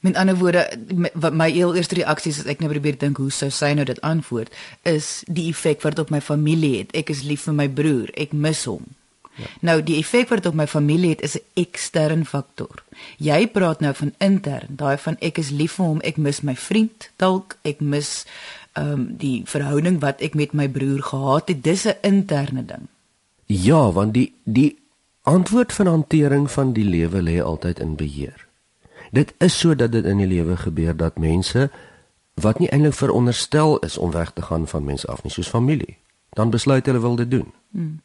Met 0.00 0.16
ander 0.16 0.36
woorde, 0.36 0.68
wat 1.14 1.32
my 1.32 1.50
heel 1.50 1.74
eerste 1.74 1.94
reaksie 1.94 2.32
is 2.32 2.38
as 2.40 2.46
ek 2.46 2.60
nou 2.60 2.68
probeer 2.68 2.98
dink 2.98 3.16
hoe 3.16 3.30
sou 3.30 3.48
sy 3.50 3.72
nou 3.72 3.84
dit 3.84 4.00
antwoord, 4.00 4.52
is 4.82 5.22
die 5.26 5.48
effek 5.48 5.80
wat 5.82 5.96
dit 5.96 6.04
op 6.04 6.10
my 6.10 6.20
familie 6.20 6.78
het. 6.78 6.92
Ek 6.92 7.08
is 7.08 7.22
lief 7.22 7.48
vir 7.48 7.54
my 7.54 7.68
broer, 7.68 8.10
ek 8.14 8.32
mis 8.32 8.64
hom. 8.64 8.84
Ja. 9.34 9.44
Nou 9.60 9.82
die 9.82 9.96
effek 9.96 10.28
wat 10.28 10.42
dit 10.42 10.52
op 10.52 10.58
my 10.58 10.66
familie 10.66 11.10
het 11.10 11.22
is 11.22 11.36
'n 11.38 11.44
ekstern 11.54 12.24
faktor. 12.24 12.82
Jy 13.16 13.46
praat 13.46 13.80
nou 13.80 13.94
van 13.94 14.14
intern, 14.18 14.76
daai 14.76 14.98
van 14.98 15.16
ek 15.20 15.38
is 15.38 15.50
lief 15.50 15.72
vir 15.72 15.86
hom, 15.86 16.00
ek 16.00 16.16
mis 16.16 16.40
my 16.40 16.56
vriend, 16.56 17.10
dalk 17.16 17.56
ek 17.62 17.80
mis 17.80 18.24
ehm 18.72 18.92
um, 18.92 19.14
die 19.16 19.42
verhouding 19.44 20.00
wat 20.00 20.20
ek 20.20 20.34
met 20.34 20.52
my 20.52 20.68
broer 20.68 21.02
gehad 21.02 21.48
het. 21.48 21.62
Dis 21.62 21.86
'n 21.86 21.96
interne 22.02 22.64
ding. 22.64 22.88
Ja, 23.46 23.92
want 23.92 24.14
die 24.14 24.32
die 24.44 24.78
antwoord 25.22 25.72
van 25.72 25.86
hantering 25.86 26.50
van 26.50 26.72
die 26.72 26.84
lewe 26.84 27.22
lê 27.22 27.42
altyd 27.42 27.78
in 27.78 27.96
beheer. 27.96 28.46
Dit 29.10 29.34
is 29.38 29.58
so 29.58 29.74
dat 29.74 29.92
dit 29.92 30.04
in 30.04 30.16
die 30.16 30.26
lewe 30.26 30.56
gebeur 30.56 30.96
dat 30.96 31.18
mense 31.18 31.70
wat 32.34 32.58
nie 32.58 32.68
eintlik 32.68 32.94
veronderstel 32.94 33.78
is 33.78 33.98
om 33.98 34.10
weg 34.10 34.30
te 34.30 34.42
gaan 34.42 34.68
van 34.68 34.84
mense 34.84 35.06
af 35.06 35.22
nie, 35.22 35.32
soos 35.32 35.48
familie. 35.48 35.96
Dan 36.30 36.50
besluit 36.50 36.86
hulle 36.86 37.00
wil 37.00 37.16
dit 37.16 37.30
doen. 37.30 37.52
Hmm. 37.70 38.00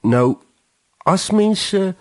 Nou 0.00 0.36
as 1.08 1.30
mense 1.30 1.94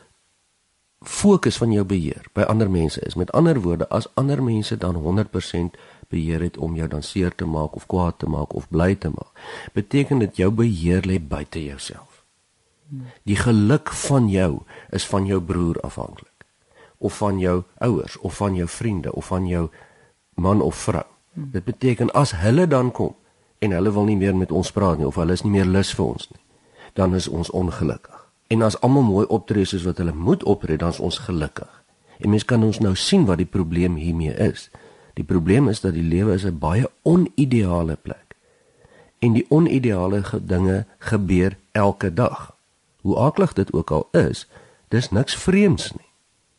fokus 0.99 1.57
van 1.57 1.71
jou 1.71 1.85
beheer 1.87 2.25
by 2.35 2.43
ander 2.51 2.69
mense 2.69 2.99
is, 3.07 3.15
met 3.15 3.31
ander 3.31 3.61
woorde, 3.63 3.87
as 3.89 4.07
ander 4.19 4.43
mense 4.43 4.77
dan 4.77 4.95
100% 4.99 5.79
beheer 6.09 6.41
het 6.43 6.57
om 6.57 6.75
jou 6.75 6.87
dan 6.87 7.03
seer 7.03 7.35
te 7.35 7.45
maak 7.45 7.75
of 7.75 7.85
kwaad 7.87 8.19
te 8.19 8.27
maak 8.27 8.53
of 8.53 8.67
bly 8.69 8.95
te 8.95 9.09
maak, 9.09 9.31
beteken 9.73 10.19
dit 10.19 10.35
jou 10.43 10.51
beheer 10.51 11.05
lê 11.07 11.19
buite 11.19 11.63
jouself. 11.63 12.23
Die 13.23 13.37
geluk 13.37 13.91
van 13.93 14.29
jou 14.29 14.63
is 14.89 15.05
van 15.05 15.25
jou 15.25 15.41
broer 15.41 15.79
afhanklik 15.81 16.45
of 16.97 17.17
van 17.17 17.39
jou 17.39 17.63
ouers 17.77 18.17
of 18.17 18.35
van 18.35 18.55
jou 18.55 18.67
vriende 18.67 19.13
of 19.15 19.25
van 19.25 19.47
jou 19.47 19.69
man 20.35 20.61
of 20.61 20.75
vrou. 20.75 21.05
Dit 21.33 21.63
beteken 21.63 22.11
as 22.11 22.31
hulle 22.31 22.67
dan 22.67 22.91
kom 22.91 23.15
en 23.59 23.71
hulle 23.71 23.91
wil 23.91 24.03
nie 24.03 24.17
meer 24.17 24.35
met 24.35 24.51
ons 24.51 24.71
praat 24.71 24.97
nie 24.97 25.07
of 25.07 25.15
hulle 25.15 25.31
is 25.37 25.43
nie 25.45 25.53
meer 25.53 25.69
lus 25.69 25.93
vir 25.95 26.05
ons 26.05 26.27
nie, 26.31 26.41
dan 26.93 27.15
is 27.15 27.27
ons 27.27 27.49
ongelukkig. 27.49 28.27
En 28.47 28.61
as 28.61 28.81
almal 28.81 29.03
mooi 29.05 29.25
optree 29.27 29.65
soos 29.65 29.83
wat 29.83 29.97
hulle 29.97 30.13
moet 30.13 30.43
optree, 30.43 30.77
dan 30.77 30.89
is 30.89 30.99
ons 30.99 31.17
gelukkig. 31.17 31.83
En 32.17 32.29
mens 32.29 32.45
kan 32.45 32.63
ons 32.63 32.79
nou 32.79 32.95
sien 32.95 33.25
wat 33.25 33.37
die 33.37 33.49
probleem 33.49 33.95
hiermee 33.95 34.33
is. 34.33 34.69
Die 35.13 35.23
probleem 35.23 35.69
is 35.69 35.81
dat 35.81 35.93
die 35.93 36.03
lewe 36.03 36.33
is 36.33 36.45
'n 36.45 36.57
baie 36.57 36.89
onideale 37.01 37.95
plek. 37.95 38.35
En 39.19 39.33
die 39.33 39.45
onideale 39.49 40.23
dinge 40.41 40.85
gebeur 40.97 41.57
elke 41.71 42.13
dag. 42.13 42.55
Hoe 43.01 43.15
aklig 43.15 43.53
dit 43.53 43.73
ook 43.73 43.91
al 43.91 44.07
is, 44.11 44.47
dis 44.87 45.11
niks 45.11 45.35
vreemds 45.35 45.91
nie. 45.91 46.09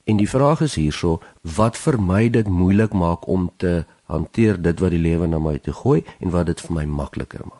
En 0.05 0.17
die 0.17 0.29
vraag 0.29 0.61
is 0.61 0.75
hierso, 0.75 1.21
wat 1.43 1.77
vir 1.77 2.01
my 2.03 2.29
dit 2.31 2.49
moeilik 2.49 2.93
maak 2.93 3.27
om 3.27 3.51
te 3.57 3.85
hanteer 4.05 4.63
dit 4.63 4.81
wat 4.81 4.91
die 4.91 4.99
lewe 4.99 5.27
na 5.27 5.39
my 5.39 5.59
toe 5.59 5.75
gooi 5.75 6.05
en 6.19 6.31
wat 6.31 6.47
dit 6.47 6.61
vir 6.61 6.75
my 6.75 6.85
makliker 6.85 7.45
maak. 7.45 7.60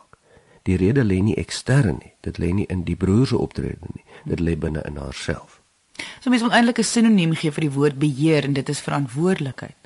Die 0.63 0.77
rede 0.77 1.03
lê 1.03 1.21
nie 1.21 1.35
ekstern 1.35 1.97
nie, 1.99 2.13
dit 2.21 2.37
lê 2.37 2.51
nie 2.53 2.65
in 2.69 2.83
die 2.83 2.95
broer 2.95 3.27
se 3.27 3.37
optrede 3.37 3.87
nie, 3.95 4.03
dit 4.25 4.39
lê 4.39 4.55
binne 4.55 4.83
in 4.85 4.97
haarself. 5.01 5.61
So 6.21 6.29
mens 6.29 6.41
moet 6.41 6.51
eintlik 6.51 6.79
'n 6.79 6.83
sinoniem 6.83 7.33
gee 7.35 7.51
vir 7.51 7.61
die 7.61 7.73
woord 7.73 7.99
beheer 7.99 8.43
en 8.43 8.53
dit 8.53 8.69
is 8.69 8.81
verantwoordelikheid 8.81 9.81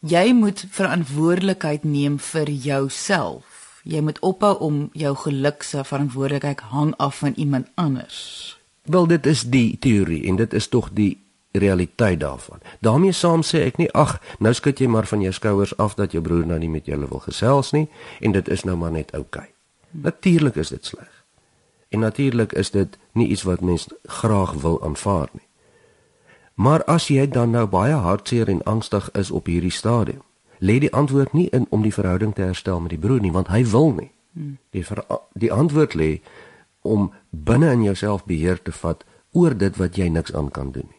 jy 0.00 0.32
moet 0.32 0.64
verantwoordelikheid 0.70 1.84
neem 1.84 2.18
vir 2.18 2.50
jouself. 2.50 3.80
Jy 3.82 4.00
moet 4.04 4.18
ophou 4.20 4.54
om 4.60 4.90
jou 4.92 5.14
geluk 5.16 5.62
se 5.62 5.84
verantwoordelikheid 5.84 6.60
hang 6.60 6.94
af 6.98 7.18
van 7.18 7.32
iemand 7.36 7.66
anders. 7.74 8.58
Wel 8.82 9.06
dit 9.06 9.26
is 9.26 9.42
die 9.42 9.78
teorie 9.78 10.26
en 10.28 10.36
dit 10.36 10.52
is 10.52 10.68
tog 10.68 10.90
die 10.92 11.18
realiteit 11.58 12.20
daarvan. 12.20 12.60
daarmee 12.80 13.12
saam 13.12 13.42
sê 13.42 13.64
ek 13.66 13.76
nie 13.76 13.92
ag, 13.92 14.20
nou 14.38 14.54
skud 14.54 14.80
jy 14.80 14.86
maar 14.86 15.06
van 15.06 15.20
jou 15.20 15.32
skouers 15.32 15.76
af 15.76 15.94
dat 15.94 16.12
jou 16.12 16.22
broer 16.22 16.46
nou 16.46 16.58
nie 16.58 16.68
met 16.68 16.86
julle 16.86 17.08
wil 17.08 17.18
gesels 17.18 17.72
nie 17.72 17.88
en 18.20 18.32
dit 18.32 18.48
is 18.48 18.64
nou 18.64 18.76
maar 18.76 18.92
net 18.92 19.12
oukei. 19.12 19.42
Okay. 19.42 19.52
Natuurlik 19.90 20.56
is 20.56 20.68
dit 20.68 20.84
sleg. 20.84 21.24
En 21.88 21.98
natuurlik 21.98 22.52
is 22.52 22.70
dit 22.70 22.98
nie 23.12 23.28
iets 23.28 23.42
wat 23.42 23.60
mens 23.60 23.88
graag 24.04 24.52
wil 24.52 24.82
aanvaar 24.84 25.28
nie. 25.32 25.46
Maar 26.54 26.84
as 26.84 27.06
jy 27.08 27.28
dan 27.28 27.50
nou 27.50 27.66
baie 27.66 27.94
hartseer 27.94 28.48
en 28.48 28.62
angstig 28.62 29.10
is 29.12 29.30
op 29.30 29.46
hierdie 29.46 29.70
stadium, 29.70 30.22
lê 30.58 30.78
die 30.78 30.92
antwoord 30.92 31.32
nie 31.32 31.48
in 31.48 31.66
om 31.70 31.82
die 31.82 31.94
verhouding 31.94 32.34
te 32.34 32.42
herstel 32.42 32.80
met 32.80 32.90
die 32.90 32.98
broer 32.98 33.20
nie, 33.20 33.32
want 33.32 33.48
hy 33.48 33.62
wil 33.70 33.92
nie. 33.94 34.10
Hmm. 34.32 34.58
Die 34.70 34.84
die 35.32 35.52
antwoord 35.52 35.94
lê 35.94 36.20
om 36.82 37.12
binne 37.30 37.70
in 37.72 37.82
jouself 37.82 38.24
beheer 38.24 38.62
te 38.62 38.72
vat 38.72 39.04
oor 39.32 39.56
dit 39.56 39.76
wat 39.76 39.96
jy 39.96 40.08
niks 40.08 40.34
aan 40.34 40.50
kan 40.50 40.72
doen 40.72 40.88
nie. 40.88 40.97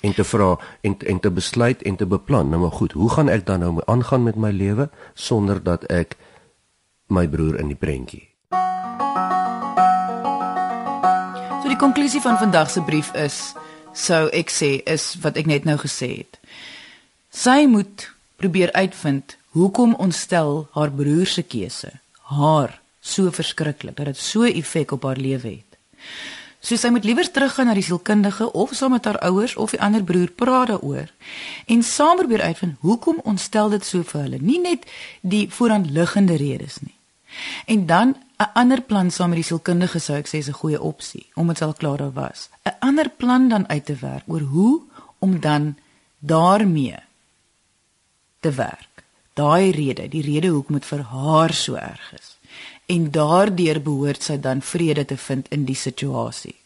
En 0.00 0.14
te 0.14 0.24
vra 0.24 0.58
en 0.80 0.96
en 0.98 1.20
te 1.20 1.30
besluit 1.30 1.82
en 1.82 1.96
te 1.96 2.06
beplan, 2.06 2.48
nou 2.48 2.60
maar 2.60 2.72
goed, 2.72 2.92
hoe 2.92 3.10
gaan 3.10 3.28
ek 3.28 3.46
dan 3.46 3.60
nou 3.60 3.82
aangaan 3.84 4.22
met 4.22 4.36
my 4.36 4.50
lewe 4.50 4.88
sonder 5.14 5.62
dat 5.62 5.84
ek 5.92 6.16
my 7.06 7.28
broer 7.28 7.58
in 7.60 7.68
die 7.68 7.76
prentjie. 7.76 8.28
So 11.60 11.68
die 11.68 11.76
konklusie 11.76 12.20
van 12.20 12.38
vandag 12.38 12.70
se 12.70 12.82
brief 12.82 13.12
is 13.14 13.52
sou 13.92 14.28
ek 14.32 14.50
sê 14.50 14.78
is 14.86 15.16
wat 15.20 15.36
ek 15.36 15.50
net 15.50 15.66
nou 15.68 15.76
gesê 15.78 16.22
het. 16.22 16.38
Sy 17.30 17.66
moet 17.68 18.08
probeer 18.40 18.72
uitvind 18.72 19.36
hoekom 19.52 19.94
ontstel 19.98 20.68
haar 20.72 20.92
broer 20.94 21.26
se 21.26 21.42
keuse 21.42 21.90
haar 22.30 22.78
so 23.00 23.30
verskriklik 23.34 23.96
dat 23.98 24.06
dit 24.12 24.18
so 24.18 24.46
effek 24.46 24.92
op 24.94 25.04
haar 25.08 25.18
lewe 25.18 25.48
het. 25.48 25.78
So 26.60 26.76
sy 26.76 26.90
moet 26.92 27.04
liewer 27.08 27.30
teruggaan 27.30 27.70
na 27.70 27.74
die 27.74 27.84
sielkundige 27.84 28.52
of 28.52 28.74
saam 28.76 28.92
met 28.92 29.04
haar 29.08 29.18
ouers 29.24 29.56
of 29.56 29.72
die 29.72 29.80
ander 29.80 30.04
broer 30.04 30.28
praat 30.28 30.68
daaroor 30.68 31.08
en 31.66 31.82
saam 31.82 32.20
probeer 32.20 32.42
uitvind 32.42 32.76
hoekom 32.84 33.20
ontstel 33.24 33.72
dit 33.72 33.84
so 33.84 34.04
vir 34.04 34.20
hulle, 34.26 34.40
nie 34.40 34.60
net 34.60 34.84
die 35.20 35.46
vooraanliggende 35.48 36.36
redes 36.36 36.82
nie. 36.84 36.96
En 37.66 37.86
dan 37.86 38.16
'n 38.40 38.50
ander 38.54 38.80
plan 38.82 39.10
saam 39.10 39.28
met 39.28 39.40
die 39.40 39.48
sielkundige 39.48 39.98
sou 39.98 40.16
ek 40.18 40.28
sê 40.28 40.36
is 40.38 40.48
'n 40.48 40.60
goeie 40.62 40.80
opsie, 40.80 41.26
omdat 41.34 41.58
dit 41.58 41.68
al 41.68 41.74
klaar 41.74 41.96
daar 41.96 42.12
was. 42.12 42.48
'n 42.64 42.76
Ander 42.78 43.08
plan 43.08 43.48
dan 43.48 43.68
uit 43.68 43.84
te 43.84 43.94
werk 43.94 44.24
oor 44.26 44.40
hoe 44.40 44.80
om 45.18 45.40
dan 45.40 45.76
daarmee 46.18 46.98
te 48.40 48.50
werk. 48.50 49.04
Daai 49.34 49.70
rede, 49.70 50.08
die 50.08 50.22
rede 50.22 50.48
hoekom 50.48 50.74
dit 50.74 50.84
vir 50.86 51.02
haar 51.02 51.52
so 51.52 51.74
erg 51.74 52.12
is. 52.12 52.39
En 52.90 53.10
daardeur 53.14 53.78
behoort 53.82 54.24
sy 54.26 54.40
dan 54.42 54.62
vrede 54.66 55.04
te 55.04 55.16
vind 55.16 55.48
in 55.54 55.64
die 55.68 55.78
situasie. 55.78 56.56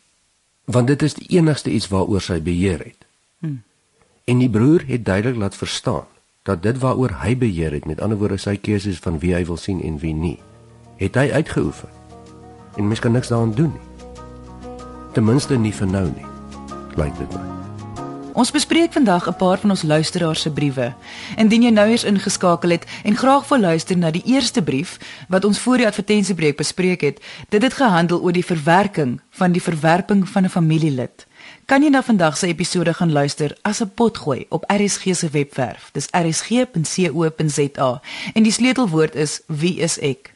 Want 0.65 0.89
dit 0.89 1.03
is 1.05 1.15
die 1.19 1.29
enigste 1.37 1.71
iets 1.71 1.91
waaroor 1.93 2.25
sy 2.25 2.39
beheer 2.43 2.81
het. 2.81 3.05
Hmm. 3.45 3.61
En 4.25 4.41
die 4.41 4.49
broer 4.51 4.87
het 4.89 5.05
duidelik 5.05 5.37
laat 5.37 5.57
verstaan 5.57 6.09
dat 6.45 6.63
dit 6.63 6.79
waaroor 6.79 7.13
hy 7.21 7.37
beheer 7.37 7.73
het, 7.73 7.85
met 7.89 8.01
ander 8.01 8.19
woorde 8.21 8.37
sy 8.41 8.57
keuses 8.57 9.01
van 9.05 9.19
wie 9.21 9.35
hy 9.37 9.45
wil 9.49 9.61
sien 9.61 9.81
en 9.85 9.99
wie 10.01 10.15
nie, 10.15 10.39
het 11.01 11.17
hy 11.17 11.31
uitgeoefen. 11.33 11.89
En 12.77 12.89
mens 12.89 13.01
kan 13.01 13.13
niks 13.13 13.33
daaraan 13.33 13.55
doen 13.57 13.73
nie. 13.73 13.89
Ten 15.17 15.25
minste 15.25 15.57
nie 15.57 15.73
vir 15.73 15.89
nou 15.89 16.09
nie. 16.11 16.27
Lyk 17.01 17.17
dit 17.21 17.37
my. 17.37 17.64
Ons 18.35 18.51
bespreek 18.51 18.93
vandag 18.93 19.29
'n 19.29 19.37
paar 19.37 19.59
van 19.59 19.71
ons 19.71 19.83
luisteraars 19.83 20.41
se 20.41 20.51
briewe. 20.51 20.95
Indien 21.37 21.63
jy 21.63 21.71
nou 21.71 21.89
eens 21.89 22.05
ingeskakel 22.05 22.71
het 22.71 22.85
en 23.05 23.17
graag 23.17 23.49
wil 23.49 23.61
luister 23.61 23.97
na 23.97 24.11
die 24.11 24.23
eerste 24.25 24.63
brief 24.63 24.99
wat 25.29 25.45
ons 25.45 25.59
voor 25.59 25.77
die 25.77 25.87
advertensiebreek 25.87 26.57
bespreek 26.57 27.01
het, 27.01 27.21
dit 27.49 27.63
het 27.63 27.73
gehandel 27.73 28.23
oor 28.23 28.33
die 28.33 28.45
verwerking 28.45 29.21
van 29.31 29.53
die 29.53 29.63
verwerping 29.63 30.29
van 30.29 30.45
'n 30.45 30.49
familielid. 30.49 31.27
Kan 31.65 31.83
jy 31.83 31.89
na 31.89 32.03
vandag 32.03 32.37
se 32.37 32.47
episode 32.47 32.95
gaan 32.95 33.13
luister 33.13 33.57
as 33.63 33.81
'n 33.81 33.91
potgooi 33.95 34.47
op 34.49 34.65
RSG 34.67 35.17
se 35.17 35.29
webwerf. 35.29 35.91
Dis 35.93 36.09
rsg.co.za 36.11 38.01
en 38.35 38.43
die 38.43 38.53
sleutelwoord 38.53 39.15
is 39.15 39.41
wie 39.47 39.79
is 39.79 39.99
ek? 39.99 40.35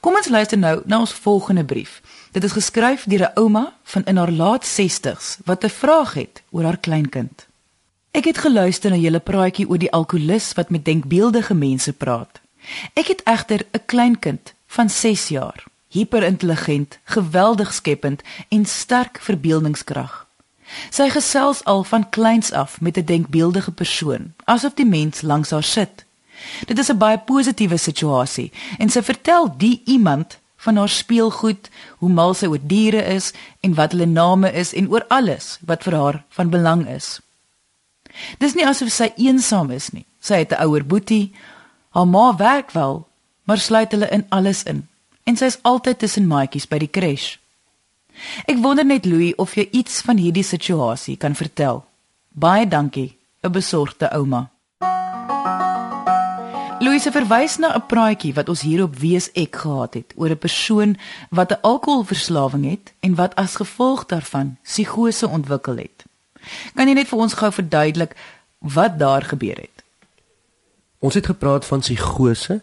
Kom 0.00 0.14
ons 0.14 0.28
luister 0.28 0.58
nou 0.58 0.82
na 0.84 0.98
ons 0.98 1.12
volgende 1.12 1.64
brief. 1.64 2.00
Dit 2.30 2.44
is 2.44 2.52
geskryf 2.52 3.04
deur 3.10 3.20
'n 3.26 3.32
ouma 3.34 3.74
van 3.82 4.04
in 4.04 4.16
haar 4.16 4.30
laat 4.30 4.64
60's 4.64 5.38
wat 5.44 5.64
'n 5.64 5.68
vraag 5.68 6.14
het 6.14 6.42
oor 6.50 6.62
haar 6.62 6.78
kleinkind. 6.78 7.46
Ek 8.10 8.24
het 8.24 8.38
geluister 8.38 8.90
na 8.90 8.96
julle 8.96 9.18
praatjie 9.18 9.68
oor 9.68 9.78
die 9.78 9.92
alkolikus 9.92 10.52
wat 10.52 10.70
met 10.70 10.84
denkbeeldige 10.84 11.54
mense 11.54 11.92
praat. 11.92 12.40
Ek 12.94 13.06
het 13.06 13.22
egter 13.24 13.66
'n 13.72 13.82
kleinkind 13.86 14.54
van 14.66 14.90
6 14.90 15.28
jaar, 15.28 15.64
hyperintelligent, 15.88 16.98
geweldig 17.04 17.72
skepend 17.72 18.22
en 18.48 18.66
sterk 18.66 19.18
verbeeldingskrag. 19.20 20.26
Sy 20.90 21.08
gesels 21.08 21.64
al 21.64 21.84
van 21.84 22.08
kleins 22.08 22.52
af 22.52 22.80
met 22.80 22.96
'n 22.96 23.04
denkbeeldige 23.04 23.72
persoon, 23.72 24.34
asof 24.44 24.74
die 24.74 24.86
mens 24.86 25.20
langs 25.20 25.50
haar 25.50 25.62
sit. 25.62 26.04
Dit 26.66 26.78
is 26.78 26.90
'n 26.90 26.98
baie 26.98 27.18
positiewe 27.18 27.76
situasie 27.76 28.52
en 28.78 28.88
sy 28.88 29.02
vertel 29.02 29.54
die 29.56 29.82
iemand 29.84 30.38
van 30.60 30.76
haar 30.76 30.92
speelgoed, 30.92 31.70
hoe 31.98 32.10
mal 32.12 32.34
sy 32.34 32.46
oor 32.52 32.60
diere 32.62 33.00
is 33.14 33.32
en 33.64 33.74
wat 33.78 33.94
hulle 33.94 34.06
name 34.06 34.50
is 34.52 34.74
en 34.76 34.90
oor 34.92 35.06
alles 35.08 35.58
wat 35.66 35.84
vir 35.88 35.96
haar 35.96 36.22
van 36.36 36.52
belang 36.52 36.86
is. 36.88 37.20
Dis 38.38 38.54
nie 38.54 38.66
asof 38.66 38.92
sy 38.92 39.12
eensaam 39.16 39.70
is 39.70 39.90
nie. 39.94 40.04
Sy 40.20 40.42
het 40.44 40.52
'n 40.52 40.62
ouer 40.66 40.84
boetie. 40.84 41.32
Haar 41.90 42.06
ma 42.06 42.36
werk 42.36 42.70
wel, 42.70 43.06
maar 43.44 43.58
sluit 43.58 43.90
hulle 43.90 44.08
in 44.10 44.26
alles 44.28 44.62
in 44.62 44.88
en 45.24 45.36
sy 45.36 45.44
is 45.44 45.58
altyd 45.62 45.98
tussen 45.98 46.26
maatjies 46.26 46.68
by 46.68 46.78
die 46.78 46.90
crash. 46.90 47.36
Ek 48.50 48.58
wonder 48.62 48.84
net 48.84 49.06
Louis 49.08 49.36
of 49.38 49.54
jy 49.54 49.68
iets 49.70 50.00
van 50.06 50.16
hierdie 50.16 50.44
situasie 50.44 51.16
kan 51.16 51.34
vertel. 51.38 51.84
Baie 52.30 52.66
dankie, 52.68 53.16
'n 53.42 53.52
besorgde 53.52 54.10
ouma. 54.12 54.50
Louise 56.80 57.10
verwys 57.12 57.58
na 57.60 57.76
'n 57.76 57.86
praatjie 57.86 58.32
wat 58.34 58.48
ons 58.48 58.62
hier 58.64 58.82
op 58.82 58.96
Wees 58.96 59.28
ek 59.36 59.56
gehad 59.56 59.94
het 59.94 60.12
oor 60.16 60.30
'n 60.30 60.38
persoon 60.38 60.96
wat 61.28 61.52
'n 61.52 61.60
alkoholverslawing 61.60 62.64
het 62.70 62.92
en 63.00 63.14
wat 63.14 63.34
as 63.34 63.56
gevolg 63.56 64.06
daarvan 64.06 64.56
psigose 64.62 65.28
ontwikkel 65.28 65.76
het. 65.76 66.04
Kan 66.74 66.88
jy 66.88 66.94
net 66.94 67.08
vir 67.08 67.18
ons 67.18 67.34
gou 67.34 67.52
verduidelik 67.52 68.16
wat 68.58 68.98
daar 68.98 69.22
gebeur 69.22 69.56
het? 69.56 69.84
Ons 70.98 71.14
het 71.14 71.26
gepraat 71.26 71.64
van 71.64 71.80
psigose 71.80 72.60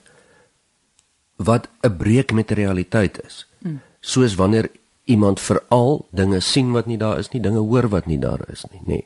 wat 1.36 1.70
'n 1.82 1.98
breek 1.98 2.32
met 2.32 2.52
realiteit 2.52 3.26
is. 3.26 3.48
Hmm. 3.62 3.82
Soos 4.00 4.36
wanneer 4.36 4.72
iemand 5.04 5.40
veral 5.40 6.08
dinge 6.12 6.40
sien 6.40 6.72
wat 6.72 6.86
nie 6.86 6.98
daar 6.98 7.18
is 7.18 7.30
nie, 7.30 7.42
dinge 7.42 7.60
hoor 7.60 7.88
wat 7.90 8.06
nie 8.06 8.20
daar 8.20 8.50
is 8.50 8.66
nie, 8.72 8.82
nê. 8.82 8.86
Nee. 8.86 9.06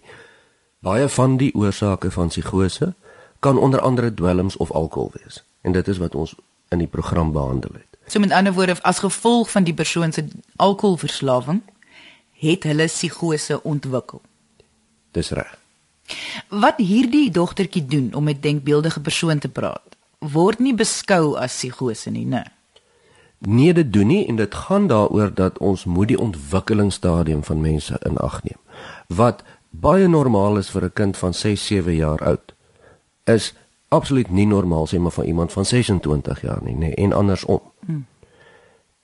Baie 0.79 1.09
van 1.09 1.37
die 1.37 1.55
oorsake 1.55 2.11
van 2.11 2.27
psigose 2.27 2.93
kan 3.41 3.57
onder 3.57 3.79
andere 3.79 4.13
dwelms 4.13 4.57
of 4.57 4.71
alkohol 4.71 5.11
wees. 5.13 5.43
En 5.61 5.71
dit 5.71 5.87
is 5.87 5.97
wat 5.97 6.15
ons 6.15 6.35
in 6.69 6.77
die 6.77 6.87
program 6.87 7.31
behandel 7.31 7.73
het. 7.73 7.97
So 8.07 8.19
met 8.19 8.31
ander 8.31 8.53
woorde, 8.53 8.77
as 8.81 8.99
gevolg 8.99 9.49
van 9.51 9.63
die 9.63 9.73
persoon 9.73 10.11
se 10.11 10.27
alkoholverslawing 10.55 11.61
het 12.41 12.63
hulle 12.63 12.85
psigose 12.85 13.63
ontwikkel. 13.63 14.21
Dis 15.11 15.29
reg. 15.29 15.57
Wat 16.49 16.77
hierdie 16.77 17.31
dogtertjie 17.31 17.85
doen 17.85 18.13
om 18.13 18.23
met 18.23 18.41
denkbeeldige 18.41 19.01
persoon 19.01 19.39
te 19.39 19.49
praat, 19.49 19.97
word 20.19 20.59
nie 20.59 20.75
beskou 20.77 21.35
as 21.37 21.55
psigose 21.57 22.13
nie, 22.13 22.25
né? 22.25 22.43
Nee, 23.41 23.73
dit 23.73 23.93
doen 23.93 24.07
nie 24.07 24.27
en 24.29 24.37
dit 24.37 24.55
gaan 24.55 24.87
daaroor 24.87 25.33
dat 25.33 25.57
ons 25.57 25.85
moet 25.85 26.13
die 26.13 26.19
ontwikkelingsstadium 26.19 27.43
van 27.43 27.61
mense 27.61 27.97
in 28.05 28.17
ag 28.17 28.43
neem. 28.43 28.59
Wat 29.07 29.41
baie 29.69 30.07
normaal 30.07 30.57
is 30.61 30.69
vir 30.69 30.83
'n 30.85 30.93
kind 30.93 31.17
van 31.17 31.33
6, 31.33 31.65
7 31.65 31.95
jaar 31.95 32.21
oud, 32.21 32.53
is 33.23 33.53
absoluut 33.87 34.29
nie 34.29 34.47
normaal 34.47 34.87
sê 34.87 34.99
maar 34.99 35.11
van 35.11 35.25
iemand 35.25 35.51
van 35.51 35.65
26 35.65 36.41
jaar 36.41 36.63
nie, 36.63 36.75
nee, 36.75 36.95
en 36.95 37.13
andersom. 37.13 37.61
Hmm. 37.85 38.05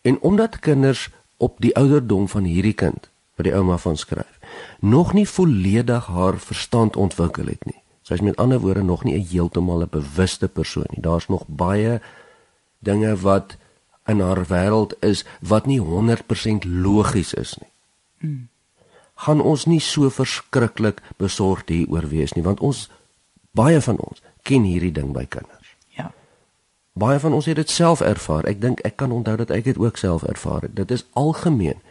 En 0.02 0.20
omdat 0.22 0.60
kinders 0.60 1.10
op 1.38 1.60
die 1.60 1.76
ouderdom 1.76 2.30
van 2.30 2.44
hierdie 2.44 2.74
kind 2.74 3.10
wat 3.36 3.46
die 3.46 3.54
ouma 3.54 3.78
van 3.78 3.98
skryf, 3.98 4.40
nog 4.80 5.14
nie 5.14 5.28
volledig 5.30 6.06
haar 6.06 6.40
verstand 6.40 6.96
ontwikkel 6.96 7.46
het 7.46 7.66
nie. 7.66 7.82
Sy 8.02 8.16
is 8.16 8.24
met 8.24 8.40
ander 8.40 8.60
woorde 8.64 8.84
nog 8.84 9.04
nie 9.04 9.14
'n 9.20 9.28
heeltemal 9.30 9.82
'n 9.84 9.90
bewuste 9.92 10.48
persoon 10.48 10.88
nie. 10.90 11.02
Daar's 11.02 11.28
nog 11.28 11.44
baie 11.48 12.02
dinge 12.80 13.16
wat 13.16 13.58
in 14.06 14.20
haar 14.20 14.46
wêreld 14.48 14.96
is 15.00 15.26
wat 15.42 15.66
nie 15.66 15.80
100% 15.80 16.64
logies 16.64 17.34
is 17.34 17.58
nie. 17.60 17.70
Hmm. 18.18 18.48
Gaan 19.16 19.42
ons 19.42 19.66
nie 19.66 19.80
so 19.80 20.10
verskriklik 20.10 21.02
besorgd 21.18 21.70
hieroor 21.70 22.08
wees 22.08 22.34
nie, 22.34 22.44
want 22.44 22.60
ons 22.60 22.90
baie 23.58 23.82
van 23.82 23.98
ons 23.98 24.22
ken 24.48 24.66
hierdie 24.68 24.94
ding 24.94 25.12
by 25.16 25.26
kinders. 25.26 25.74
Ja. 25.98 26.12
Baie 26.94 27.20
van 27.20 27.34
ons 27.34 27.50
het 27.50 27.58
dit 27.60 27.70
self 27.70 28.04
ervaar. 28.06 28.46
Ek 28.50 28.62
dink 28.62 28.84
ek 28.88 28.98
kan 29.02 29.12
onthou 29.12 29.36
dat 29.42 29.52
ek 29.56 29.66
dit 29.72 29.82
ook 29.82 29.98
self 29.98 30.24
ervaar 30.30 30.68
het. 30.68 30.76
Dit 30.78 30.94
is 30.94 31.06
algemeen 31.18 31.82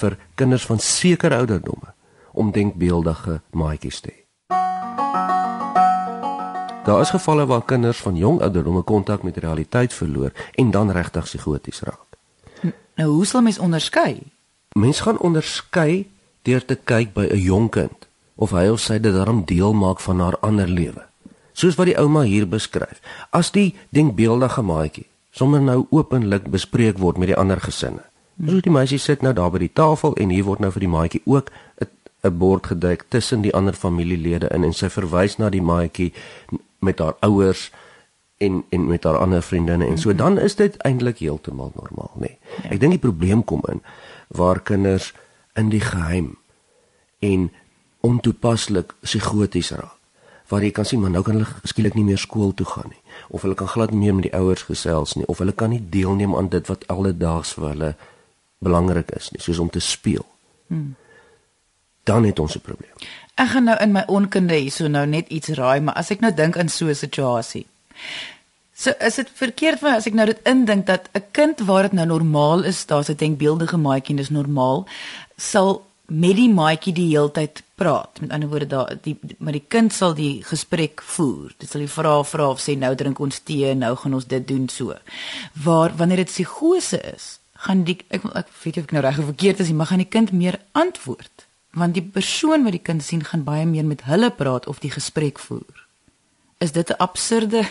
vir 0.00 0.18
kinders 0.38 0.66
van 0.68 0.78
sekere 0.78 1.42
ouderdomme 1.42 1.94
om 2.32 2.52
denkbeeldige 2.54 3.40
maatjies 3.50 4.00
te 4.04 4.12
hê. 4.12 4.18
Daar 6.88 7.00
is 7.04 7.12
gevalle 7.12 7.44
waar 7.46 7.64
kinders 7.68 7.98
van 8.00 8.16
jong 8.16 8.40
ouderdomme 8.40 8.82
kontak 8.82 9.22
met 9.22 9.36
realiteit 9.36 9.92
verloor 9.92 10.32
en 10.54 10.70
dan 10.70 10.90
regtig 10.90 11.24
psigoties 11.24 11.82
raak. 11.84 12.06
Nou 12.96 13.10
hoe 13.10 13.26
sal 13.26 13.42
mens 13.42 13.58
onderskei? 13.58 14.22
Mens 14.72 15.00
gaan 15.00 15.18
onderskei 15.18 16.08
deur 16.42 16.64
te 16.64 16.74
kyk 16.74 17.12
by 17.12 17.28
'n 17.28 17.38
jong 17.38 17.68
kind 17.70 18.08
of 18.36 18.50
hy 18.50 18.68
of 18.68 18.80
sy 18.80 18.98
dit 18.98 19.14
daarom 19.14 19.44
deel 19.44 19.74
maak 19.74 20.00
van 20.00 20.20
haar 20.20 20.38
ander 20.40 20.68
lewe. 20.68 21.07
Soos 21.58 21.78
wat 21.78 21.90
die 21.90 21.98
ouma 21.98 22.22
hier 22.22 22.46
beskryf. 22.46 23.00
As 23.34 23.50
die 23.50 23.72
denkbeeldige 23.90 24.62
maatjie 24.62 25.08
sommer 25.38 25.62
nou 25.62 25.86
openlik 25.94 26.48
bespreek 26.50 26.98
word 26.98 27.18
met 27.18 27.30
die 27.30 27.38
ander 27.38 27.60
gesinne. 27.62 28.02
So 28.38 28.60
die 28.62 28.72
meisie 28.72 28.98
sit 29.02 29.22
nou 29.22 29.34
daar 29.34 29.50
by 29.54 29.62
die 29.64 29.74
tafel 29.74 30.14
en 30.22 30.32
hier 30.34 30.46
word 30.46 30.62
nou 30.62 30.70
vir 30.74 30.86
die 30.86 30.94
maatjie 30.94 31.22
ook 31.26 31.50
'n 32.22 32.38
bord 32.38 32.66
gedek 32.66 33.04
tussen 33.08 33.42
die 33.42 33.54
ander 33.54 33.74
familielede 33.74 34.48
in 34.54 34.64
en 34.64 34.72
sy 34.72 34.88
verwys 34.88 35.38
na 35.38 35.50
die 35.50 35.62
maatjie 35.62 36.12
met 36.78 36.98
haar 36.98 37.14
ouers 37.20 37.70
en 38.38 38.64
en 38.70 38.86
met 38.86 39.04
haar 39.04 39.18
ander 39.18 39.42
vriendinne 39.42 39.86
en 39.86 39.98
so 39.98 40.14
dan 40.14 40.38
is 40.38 40.54
dit 40.54 40.76
eintlik 40.82 41.18
heeltemal 41.18 41.72
normaal 41.74 42.12
nê. 42.14 42.20
Nee. 42.20 42.38
Ja. 42.62 42.70
Ek 42.70 42.80
dink 42.80 42.92
die 42.92 43.06
probleem 43.10 43.44
kom 43.44 43.62
in 43.68 43.82
waar 44.28 44.60
kinders 44.60 45.12
in 45.54 45.68
die 45.68 45.80
geheim 45.80 46.36
en 47.18 47.50
ontoepaslik 48.00 48.94
psigoties 49.00 49.70
raak. 49.70 49.97
Waar 50.48 50.64
jy 50.64 50.70
kan 50.70 50.84
sien 50.84 51.00
maar 51.00 51.10
nou 51.10 51.22
kan 51.22 51.34
hulle 51.34 51.68
skielik 51.68 51.94
nie 51.94 52.04
meer 52.04 52.18
skool 52.18 52.54
toe 52.54 52.66
gaan 52.66 52.88
nie 52.88 53.02
of 53.28 53.42
hulle 53.42 53.54
kan 53.54 53.68
glad 53.68 53.90
nie 53.90 53.98
meer 53.98 54.14
met 54.14 54.28
die 54.30 54.36
ouers 54.38 54.62
gesels 54.62 55.14
nie 55.14 55.26
of 55.26 55.38
hulle 55.38 55.52
kan 55.52 55.70
nie 55.70 55.82
deelneem 55.90 56.36
aan 56.36 56.48
dit 56.48 56.66
wat 56.66 56.86
alledaags 56.88 57.52
vir 57.58 57.68
hulle 57.68 57.90
belangrik 58.64 59.10
is 59.16 59.30
nie 59.32 59.42
soos 59.42 59.58
om 59.58 59.70
te 59.70 59.80
speel. 59.80 60.24
Hmm. 60.66 60.94
Dan 62.04 62.24
het 62.24 62.38
ons 62.38 62.56
'n 62.56 62.60
probleem. 62.60 62.96
Ek 63.34 63.48
gaan 63.48 63.64
nou 63.64 63.76
in 63.78 63.92
my 63.92 64.02
onkunde 64.06 64.54
hierso 64.54 64.88
nou 64.88 65.06
net 65.06 65.28
iets 65.28 65.48
raai, 65.48 65.80
maar 65.80 65.94
as 65.94 66.10
ek 66.10 66.20
nou 66.20 66.34
dink 66.34 66.56
aan 66.56 66.68
so 66.68 66.86
'n 66.86 66.94
situasie. 66.94 67.66
So 68.78 68.90
is 69.00 69.14
dit 69.14 69.30
verkeerd 69.34 69.78
vir 69.78 69.90
as 69.90 70.06
ek 70.06 70.14
nou 70.14 70.26
dit 70.26 70.40
indink 70.46 70.86
dat 70.86 71.08
'n 71.12 71.22
kind 71.32 71.60
waar 71.60 71.82
dit 71.82 71.92
nou 71.92 72.06
normaal 72.06 72.62
is, 72.62 72.86
daar's 72.86 73.08
'n 73.08 73.16
denkbeeldige 73.16 73.76
maatjie 73.76 74.10
en 74.10 74.16
dis 74.16 74.30
normaal, 74.30 74.86
sal 75.36 75.86
met 76.08 76.36
die 76.36 76.48
maatjie 76.48 76.94
die 76.96 77.08
heeltyd 77.10 77.62
praat. 77.76 78.20
Met 78.20 78.30
ander 78.32 78.48
woorde 78.48 78.66
daar 78.66 78.94
die 79.02 79.18
maar 79.38 79.52
die 79.52 79.64
kind 79.68 79.92
sal 79.92 80.14
die 80.14 80.42
gesprek 80.44 81.02
voer. 81.04 81.52
Dit 81.58 81.70
sal 81.70 81.84
die 81.84 81.92
vra 81.92 82.22
vra 82.24 82.48
of 82.50 82.62
sê 82.64 82.76
nou 82.78 82.94
drink 82.96 83.20
ons 83.20 83.42
tee, 83.44 83.74
nou 83.74 83.94
gaan 83.96 84.16
ons 84.16 84.26
dit 84.26 84.48
doen 84.48 84.68
so. 84.72 84.96
Waar 85.64 85.96
wanneer 85.96 86.24
dit 86.24 86.32
psigose 86.32 87.00
is, 87.12 87.36
gaan 87.64 87.84
die 87.84 87.98
ek 88.08 88.24
ek 88.38 88.48
weet 88.62 88.80
of 88.80 88.88
ek 88.88 88.94
nou 88.96 89.02
reg 89.04 89.18
of 89.20 89.28
verkeerd 89.32 89.60
is 89.60 89.72
maar 89.74 89.90
gaan 89.90 90.04
die 90.04 90.12
kind 90.16 90.32
meer 90.32 90.60
antwoord 90.72 91.44
want 91.78 91.94
die 91.94 92.02
persoon 92.02 92.64
wat 92.64 92.74
die 92.74 92.82
kind 92.82 93.04
sien 93.04 93.20
gaan 93.24 93.44
baie 93.46 93.66
meer 93.68 93.84
met 93.86 94.06
hulle 94.08 94.30
praat 94.34 94.66
of 94.66 94.80
die 94.82 94.90
gesprek 94.90 95.38
voer. 95.38 95.84
Is 96.58 96.72
dit 96.72 96.90
'n 96.90 96.98
absurde 96.98 97.68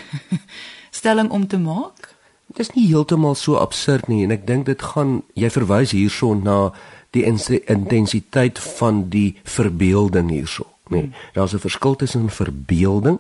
stelling 1.00 1.30
om 1.30 1.48
te 1.48 1.58
maak? 1.58 2.16
Dit 2.48 2.60
is 2.60 2.74
nie 2.76 2.88
heeltemal 2.88 3.36
so 3.36 3.56
absurd 3.56 4.08
nie 4.08 4.24
en 4.24 4.32
ek 4.32 4.48
dink 4.48 4.66
dit 4.66 4.82
gaan 4.82 5.24
jy 5.34 5.50
verwys 5.50 5.92
hierson 5.92 6.44
na 6.44 6.72
die 7.10 7.24
intensiteit 7.66 8.60
van 8.60 9.10
die 9.10 9.40
verbeelding 9.44 10.30
hierso, 10.30 10.66
nê. 10.90 11.02
Nee. 11.08 11.12
Daar's 11.34 11.54
'n 11.54 11.60
verskil 11.60 11.96
tussen 11.96 12.30
verbeelding 12.30 13.20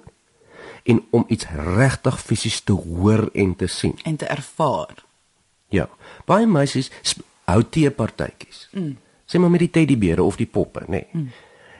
en 0.83 1.03
om 1.09 1.25
iets 1.27 1.45
regtig 1.49 2.21
fisies 2.21 2.61
te 2.61 2.73
hoor 2.73 3.29
en 3.33 3.55
te 3.55 3.67
sien 3.67 3.99
en 4.03 4.15
te 4.15 4.25
ervaar. 4.25 5.05
Ja, 5.69 5.89
baie 6.25 6.47
meisies 6.47 6.91
hou 7.43 7.63
teepartytjies. 7.69 8.69
Mm 8.71 8.97
sê 9.27 9.39
maar 9.39 9.51
met 9.51 9.59
die 9.59 9.71
teddybeere 9.71 10.23
of 10.23 10.39
die 10.39 10.47
poppe, 10.47 10.85
nê. 10.87 10.87
Nee. 10.87 11.05
Hmm. 11.11 11.31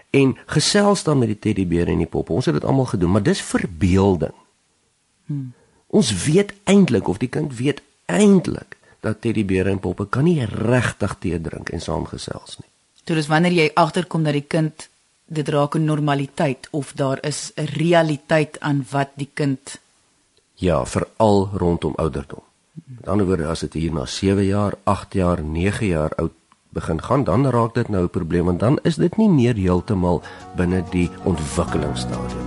En 0.10 0.38
gesels 0.46 1.04
dan 1.04 1.18
met 1.18 1.28
die 1.28 1.40
teddybeere 1.40 1.92
en 1.92 2.02
die 2.04 2.10
poppe. 2.10 2.34
Ons 2.34 2.48
het 2.48 2.56
dit 2.56 2.66
almal 2.66 2.86
gedoen, 2.86 3.12
maar 3.12 3.24
dis 3.24 3.42
verbeelding. 3.42 4.34
Hmm. 5.26 5.54
Ons 5.88 6.12
weet 6.24 6.54
eintlik 6.64 7.08
of 7.08 7.18
die 7.18 7.32
kind 7.32 7.56
weet 7.56 7.82
eintlik 8.06 8.78
dat 9.08 9.22
teddybeere 9.24 9.74
en 9.74 9.82
poppe 9.84 10.08
kan 10.12 10.28
nie 10.28 10.46
regtig 10.46 11.16
tee 11.24 11.40
drink 11.42 11.72
en 11.74 11.84
saamgesels 11.84 12.60
nie. 12.62 12.70
Dit 13.08 13.18
is 13.18 13.32
wanneer 13.32 13.56
jy 13.56 13.72
agterkom 13.74 14.24
dat 14.28 14.36
die 14.36 14.48
kind 14.48 14.90
dit 15.28 15.50
raak 15.50 15.76
'n 15.76 15.86
normaliteit 15.86 16.68
of 16.72 16.94
daar 16.94 17.20
is 17.24 17.52
'n 17.56 17.68
realiteit 17.80 18.60
aan 18.60 18.86
wat 18.92 19.10
die 19.16 19.30
kind 19.34 19.80
ja, 20.58 20.86
veral 20.86 21.50
rondom 21.54 21.94
ouderdom. 21.96 22.42
Met 22.86 23.08
ander 23.08 23.26
woorde, 23.26 23.48
as 23.48 23.60
dit 23.60 23.74
hier 23.74 23.94
na 23.94 24.06
7 24.06 24.46
jaar, 24.46 24.74
8 24.84 25.14
jaar, 25.14 25.44
9 25.44 25.88
jaar 25.88 26.16
oud 26.16 26.34
begin 26.70 27.02
gaan, 27.04 27.24
dan 27.24 27.50
raak 27.50 27.74
dit 27.74 27.90
nou 27.90 28.04
'n 28.04 28.10
probleem 28.10 28.46
want 28.46 28.60
dan 28.60 28.80
is 28.84 28.96
dit 28.96 29.18
nie 29.18 29.30
meer 29.30 29.56
heeltemal 29.56 30.22
binne 30.56 30.84
die 30.90 31.10
ontwikkelingsstadium. 31.24 32.47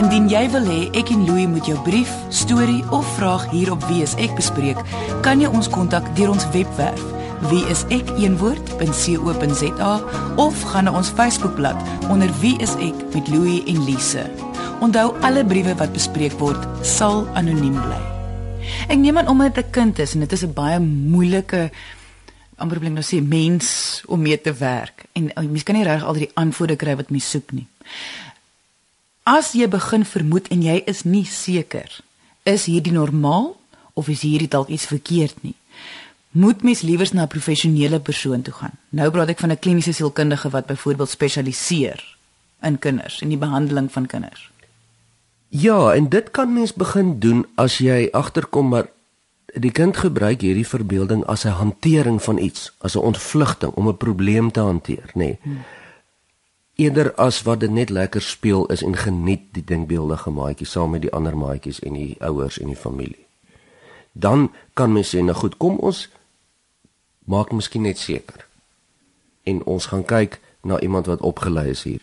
Indien 0.00 0.30
jy 0.32 0.46
wil 0.48 0.64
hê 0.64 0.88
ek 0.96 1.10
en 1.12 1.26
Louie 1.28 1.44
moet 1.44 1.66
jou 1.68 1.76
brief, 1.84 2.08
storie 2.32 2.80
of 2.88 3.04
vraag 3.18 3.50
hier 3.52 3.68
op 3.74 3.84
Wie 3.90 4.00
is 4.00 4.14
ek 4.16 4.32
bespreek, 4.38 4.78
kan 5.20 5.40
jy 5.44 5.48
ons 5.52 5.68
kontak 5.68 6.06
deur 6.16 6.32
ons 6.32 6.46
webwerf 6.54 7.02
wieisek.co.za 7.50 8.32
of 10.40 10.62
gaan 10.72 10.84
na 10.88 10.92
ons 10.96 11.12
Facebookblad 11.16 11.76
onder 12.12 12.32
Wie 12.40 12.56
is 12.64 12.74
ek 12.80 12.96
met 13.14 13.28
Louie 13.28 13.60
en 13.68 13.84
Lise. 13.84 14.24
Onthou 14.80 15.12
alle 15.24 15.44
briewe 15.44 15.74
wat 15.76 15.92
bespreek 15.92 16.32
word 16.40 16.60
sal 16.86 17.28
anoniem 17.36 17.76
bly. 17.76 18.00
Ek 18.88 18.98
neem 19.00 19.20
aan 19.20 19.28
omdat 19.28 19.54
dit 19.54 19.66
'n 19.66 19.70
kind 19.70 19.98
is 19.98 20.14
en 20.14 20.20
dit 20.20 20.32
is 20.32 20.44
'n 20.44 20.52
baie 20.52 20.80
moeilike 20.80 21.70
amper 22.56 22.78
blik 22.78 22.92
nou 22.92 23.04
sê 23.04 23.20
mens 23.24 24.02
om 24.06 24.20
mee 24.20 24.40
te 24.40 24.52
werk 24.52 25.04
en 25.12 25.30
uh, 25.36 25.44
mens 25.44 25.62
kan 25.62 25.74
nie 25.74 25.84
reg 25.84 26.04
al 26.04 26.14
die 26.14 26.30
antwoorde 26.34 26.76
kry 26.76 26.96
wat 26.96 27.10
mens 27.10 27.30
soek 27.30 27.52
nie. 27.52 27.66
As 29.30 29.52
jy 29.54 29.68
begin 29.70 30.02
vermoed 30.02 30.48
en 30.50 30.62
jy 30.66 30.80
is 30.90 31.04
nie 31.06 31.22
seker, 31.22 31.86
is 32.50 32.64
hierdie 32.66 32.96
normaal 32.96 33.52
of 33.94 34.08
is 34.10 34.24
hierdie 34.26 34.48
dalk 34.50 34.72
iets 34.74 34.88
verkeerd 34.90 35.44
nie? 35.46 35.54
Moet 36.34 36.64
mens 36.66 36.82
liewers 36.82 37.12
na 37.14 37.22
'n 37.22 37.30
professionele 37.30 38.00
persoon 38.00 38.42
toe 38.42 38.54
gaan. 38.54 38.74
Nou 38.90 39.10
praat 39.10 39.28
ek 39.28 39.38
van 39.38 39.52
'n 39.52 39.58
kliniese 39.58 39.92
sielkundige 39.92 40.50
wat 40.50 40.66
byvoorbeeld 40.66 41.08
spesialiseer 41.08 42.16
in 42.62 42.78
kinders 42.78 43.20
en 43.22 43.28
die 43.28 43.38
behandeling 43.38 43.92
van 43.92 44.06
kinders. 44.06 44.50
Ja, 45.48 45.94
en 45.94 46.08
dit 46.08 46.30
kan 46.30 46.52
mens 46.52 46.74
begin 46.74 47.18
doen 47.18 47.46
as 47.54 47.78
jy 47.78 48.08
agterkom 48.12 48.68
maar 48.68 48.88
die 49.54 49.70
kind 49.70 49.96
gebruik 49.96 50.40
hierdie 50.40 50.66
verbeelding 50.66 51.24
as 51.24 51.44
'n 51.44 51.58
hantering 51.58 52.22
van 52.22 52.38
iets, 52.38 52.72
as 52.78 52.94
'n 52.94 52.98
ontvlugting 53.02 53.72
om 53.72 53.88
'n 53.88 53.96
probleem 53.96 54.50
te 54.50 54.60
hanteer, 54.60 55.10
nê. 55.14 55.14
Nee. 55.14 55.38
Hmm. 55.42 55.58
Eerder 56.80 57.12
as 57.20 57.42
wat 57.44 57.60
dit 57.60 57.72
net 57.76 57.90
lekker 57.92 58.22
speel 58.24 58.64
is 58.72 58.82
en 58.86 58.96
geniet 58.96 59.50
die 59.56 59.64
denkbeeldige 59.64 60.32
maatjie 60.32 60.66
saam 60.66 60.94
met 60.96 61.04
die 61.04 61.12
ander 61.12 61.36
maatjies 61.36 61.82
en 61.84 61.98
die 61.98 62.16
ouers 62.24 62.58
en 62.58 62.72
die 62.72 62.78
familie. 62.78 63.26
Dan 64.12 64.48
kan 64.74 64.92
mens 64.92 65.12
sê, 65.12 65.20
nou 65.22 65.36
goed, 65.36 65.58
kom 65.60 65.76
ons 65.78 66.08
maak 67.28 67.52
miskien 67.52 67.84
net 67.84 67.98
seker. 68.00 68.46
En 69.44 69.60
ons 69.64 69.90
gaan 69.92 70.04
kyk 70.04 70.40
na 70.64 70.80
iemand 70.80 71.06
wat 71.06 71.20
opgelei 71.20 71.68
is 71.70 71.84
hier 71.84 72.00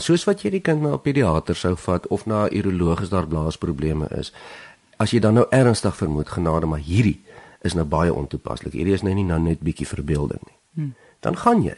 soos 0.00 0.24
wat 0.26 0.42
jy 0.42 0.50
die 0.50 0.62
kind 0.64 0.82
na 0.82 0.94
'n 0.94 1.02
pediater 1.02 1.54
sou 1.54 1.76
vat 1.76 2.06
of 2.06 2.26
na 2.26 2.46
'n 2.46 2.54
uroloog 2.54 3.00
as 3.02 3.08
daar 3.08 3.26
blaasprobleme 3.26 4.08
is. 4.10 4.32
As 4.98 5.10
jy 5.10 5.20
dan 5.20 5.34
nou 5.34 5.46
ernstig 5.50 5.96
vermoed 5.96 6.28
genade 6.28 6.66
maar 6.66 6.78
hierdie 6.78 7.20
is 7.62 7.74
nou 7.74 7.84
baie 7.84 8.14
ontoepaslik. 8.14 8.72
Hierdie 8.72 8.94
is 8.94 9.02
nou 9.02 9.14
nie 9.14 9.24
nou 9.24 9.40
net 9.40 9.60
bietjie 9.60 9.86
verbeelding 9.86 10.40
nie. 10.46 10.56
Hmm. 10.74 10.94
Dan 11.20 11.36
gaan 11.36 11.62
jy 11.62 11.76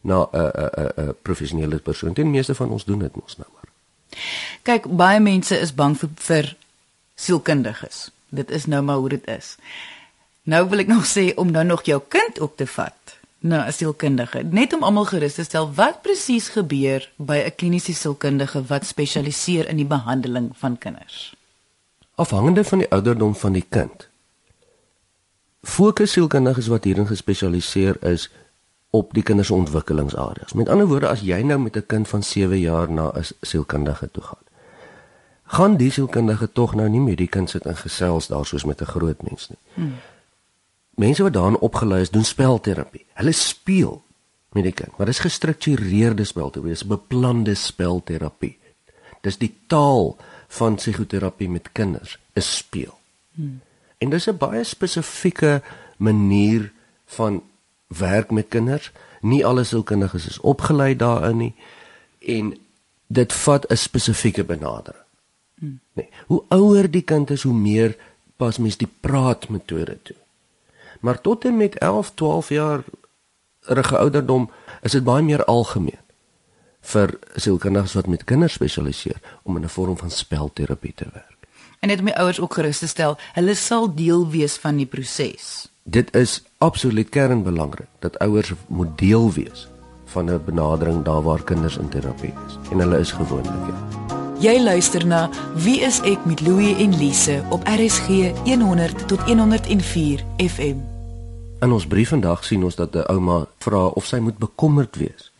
na 0.00 0.28
'n 0.32 0.38
'n 0.38 0.92
'n 0.96 1.14
professionele 1.22 1.78
persoon. 1.78 2.12
Die 2.12 2.24
meeste 2.24 2.54
van 2.54 2.70
ons 2.70 2.84
doen 2.84 2.98
dit 2.98 3.16
mos 3.16 3.36
nou 3.36 3.48
maar. 3.54 3.68
Kyk, 4.62 4.96
baie 4.96 5.20
mense 5.20 5.58
is 5.58 5.74
bang 5.74 5.98
vir, 5.98 6.10
vir 6.14 6.56
sielkundiges. 7.14 8.10
Dit 8.28 8.50
is 8.50 8.66
nou 8.66 8.82
maar 8.82 8.96
hoe 8.96 9.08
dit 9.08 9.26
is. 9.26 9.56
Nou 10.42 10.68
wil 10.68 10.78
ek 10.78 10.86
nog 10.86 11.06
sê 11.06 11.34
om 11.34 11.52
dan 11.52 11.66
nog 11.66 11.82
jou 11.84 12.02
kind 12.08 12.40
op 12.40 12.56
te 12.56 12.66
vat 12.66 13.18
na 13.40 13.66
'n 13.66 13.72
sielkundige, 13.72 14.42
net 14.42 14.72
om 14.72 14.82
almal 14.82 15.04
gerus 15.04 15.34
te 15.34 15.44
stel 15.44 15.74
wat 15.74 16.02
presies 16.02 16.48
gebeur 16.48 17.10
by 17.16 17.36
'n 17.36 17.54
kliniese 17.54 17.94
sielkundige 17.94 18.64
wat 18.66 18.86
spesialiseer 18.86 19.68
in 19.68 19.76
die 19.76 19.86
behandeling 19.86 20.50
van 20.54 20.78
kinders. 20.78 21.34
Afhangende 22.14 22.64
van 22.64 22.78
die 22.78 22.90
ouderdom 22.90 23.34
van 23.34 23.52
die 23.52 23.64
kind. 23.68 24.08
Fokus 25.62 26.12
sielkundiges 26.12 26.66
wat 26.66 26.84
hierin 26.84 27.06
gespesialiseer 27.06 28.04
is 28.04 28.30
op 28.90 29.14
die 29.14 29.22
kinders 29.22 29.48
se 29.48 29.54
ontwikkelingsareas. 29.54 30.52
Met 30.52 30.68
ander 30.68 30.86
woorde, 30.86 31.08
as 31.08 31.20
jy 31.20 31.42
nou 31.42 31.58
met 31.58 31.76
'n 31.76 31.86
kind 31.86 32.08
van 32.08 32.22
7 32.22 32.58
jaar 32.58 32.90
na 32.90 33.12
'n 33.14 33.24
sielkundige 33.40 34.10
toe 34.10 34.22
gaan, 34.22 34.44
gaan 35.44 35.76
die 35.76 35.90
sielkundige 35.90 36.52
tog 36.52 36.74
nou 36.74 36.88
nie 36.88 37.00
met 37.00 37.16
die 37.16 37.28
kind 37.28 37.50
sit 37.50 37.66
en 37.66 37.76
gesels 37.76 38.26
daar 38.26 38.46
soos 38.46 38.64
met 38.64 38.80
'n 38.80 38.84
groot 38.84 39.22
mens 39.22 39.48
nie. 39.48 39.58
Hmm 39.74 39.94
mense 41.00 41.24
wat 41.24 41.36
daarin 41.36 41.58
opgelei 41.58 42.00
is 42.04 42.12
doen 42.12 42.24
spelterapie. 42.24 43.04
Hulle 43.18 43.32
speel 43.32 44.02
met 44.56 44.66
die 44.66 44.74
kind, 44.74 44.96
maar 44.96 45.08
dis 45.10 45.22
gestruktureerde 45.22 46.26
spelterapie, 46.26 46.74
dis 46.74 46.86
beplande 46.86 47.54
spelterapie. 47.54 48.56
Dis 49.24 49.38
die 49.38 49.52
taal 49.70 50.16
van 50.50 50.78
psigoterapie 50.80 51.48
met 51.50 51.72
kinders, 51.76 52.16
is 52.38 52.48
speel. 52.56 52.96
Hmm. 53.36 53.60
En 53.98 54.10
dis 54.10 54.26
'n 54.28 54.36
baie 54.36 54.64
spesifieke 54.64 55.62
manier 55.96 56.72
van 57.06 57.42
werk 57.98 58.30
met 58.30 58.48
kinders. 58.48 58.92
Nie 59.20 59.44
alle 59.46 59.64
sielkundiges 59.64 60.26
is 60.26 60.40
opgelei 60.40 60.96
daarin 60.96 61.36
nie 61.36 61.54
en 62.20 62.56
dit 63.06 63.32
vat 63.32 63.66
'n 63.70 63.76
spesifieke 63.76 64.44
benadering. 64.44 65.04
Hmm. 65.58 65.80
Nee, 65.92 66.08
hoe 66.26 66.42
ouer 66.48 66.90
die 66.90 67.02
kind 67.02 67.30
is, 67.30 67.42
hoe 67.42 67.54
meer 67.54 67.96
pas 68.36 68.58
mens 68.58 68.76
die 68.76 68.88
praatmetode 69.00 69.98
toe. 70.02 70.16
Maar 71.00 71.20
tot 71.20 71.44
en 71.44 71.56
met 71.56 71.78
11, 71.78 72.12
12 72.14 72.48
jaar 72.48 72.84
rige 73.60 73.98
ouderdom 73.98 74.50
is 74.82 74.92
dit 74.92 75.04
baie 75.04 75.22
meer 75.22 75.44
algemeen 75.44 75.98
vir 76.80 77.18
sielkundiges 77.36 77.92
wat 77.92 78.06
met 78.06 78.24
kinders 78.24 78.56
spesialiseer 78.56 79.20
om 79.42 79.56
in 79.56 79.64
'n 79.64 79.68
vorm 79.68 79.96
van 79.96 80.10
spelterapie 80.10 80.94
te 80.94 81.06
werk. 81.12 81.36
En 81.80 81.88
net 81.88 81.98
om 81.98 82.04
die 82.04 82.16
ouers 82.16 82.40
ook 82.40 82.54
gerus 82.54 82.78
te 82.78 82.86
stel, 82.86 83.18
hulle 83.32 83.54
sal 83.54 83.94
deel 83.94 84.30
wees 84.30 84.56
van 84.56 84.76
die 84.76 84.86
proses. 84.86 85.68
Dit 85.82 86.14
is 86.14 86.42
absoluut 86.58 87.08
kernbelangrik 87.08 87.86
dat 87.98 88.18
ouers 88.18 88.52
moet 88.66 88.98
deel 88.98 89.32
wees 89.32 89.68
van 90.04 90.30
'n 90.30 90.44
benadering 90.44 91.04
daar 91.04 91.22
waar 91.22 91.42
kinders 91.42 91.76
in 91.76 91.88
terapie 91.88 92.34
is 92.46 92.70
en 92.70 92.78
hulle 92.78 92.98
is 92.98 93.12
gewoonlik. 93.12 93.66
Ja. 93.66 93.76
Jy 94.40 94.62
luister 94.62 95.06
na 95.06 95.30
Wie 95.54 95.80
is 95.80 96.00
ek 96.00 96.24
met 96.24 96.40
Louie 96.40 96.76
en 96.76 96.96
Lise 96.96 97.42
op 97.48 97.62
RSG 97.64 98.06
100 98.44 99.08
tot 99.08 99.20
104 99.20 100.24
FM. 100.36 100.76
In 101.60 101.72
ons 101.72 101.86
brief 101.86 102.08
vandag 102.08 102.44
sien 102.44 102.64
ons 102.64 102.74
dat 102.74 102.94
'n 102.94 103.04
ouma 103.06 103.46
vra 103.58 103.86
of 103.86 104.04
sy 104.04 104.16
moet 104.16 104.38
bekommerd 104.38 104.96
wees 104.96 105.32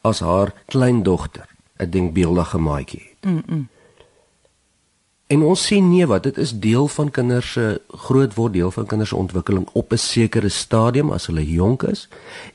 as 0.00 0.20
haar 0.20 0.52
kleindogter 0.66 1.46
'n 1.76 1.90
denkbeeldige 1.90 2.58
maatjie 2.58 3.02
het. 3.10 3.30
Mm 3.30 3.42
-mm. 3.46 3.68
En 5.32 5.42
ons 5.48 5.60
sien 5.66 5.86
nee 5.88 6.06
wat 6.06 6.26
dit 6.28 6.38
is 6.38 6.50
deel 6.60 6.88
van 6.92 7.10
kinders 7.10 7.52
se 7.56 7.66
groot 8.04 8.34
word 8.36 8.52
deel 8.52 8.70
van 8.70 8.86
kinders 8.86 9.12
se 9.12 9.16
ontwikkeling 9.16 9.68
op 9.72 9.92
'n 9.92 9.96
sekere 9.96 10.48
stadium 10.48 11.10
as 11.10 11.26
hulle 11.26 11.44
jonk 11.50 11.82
is 11.82 12.08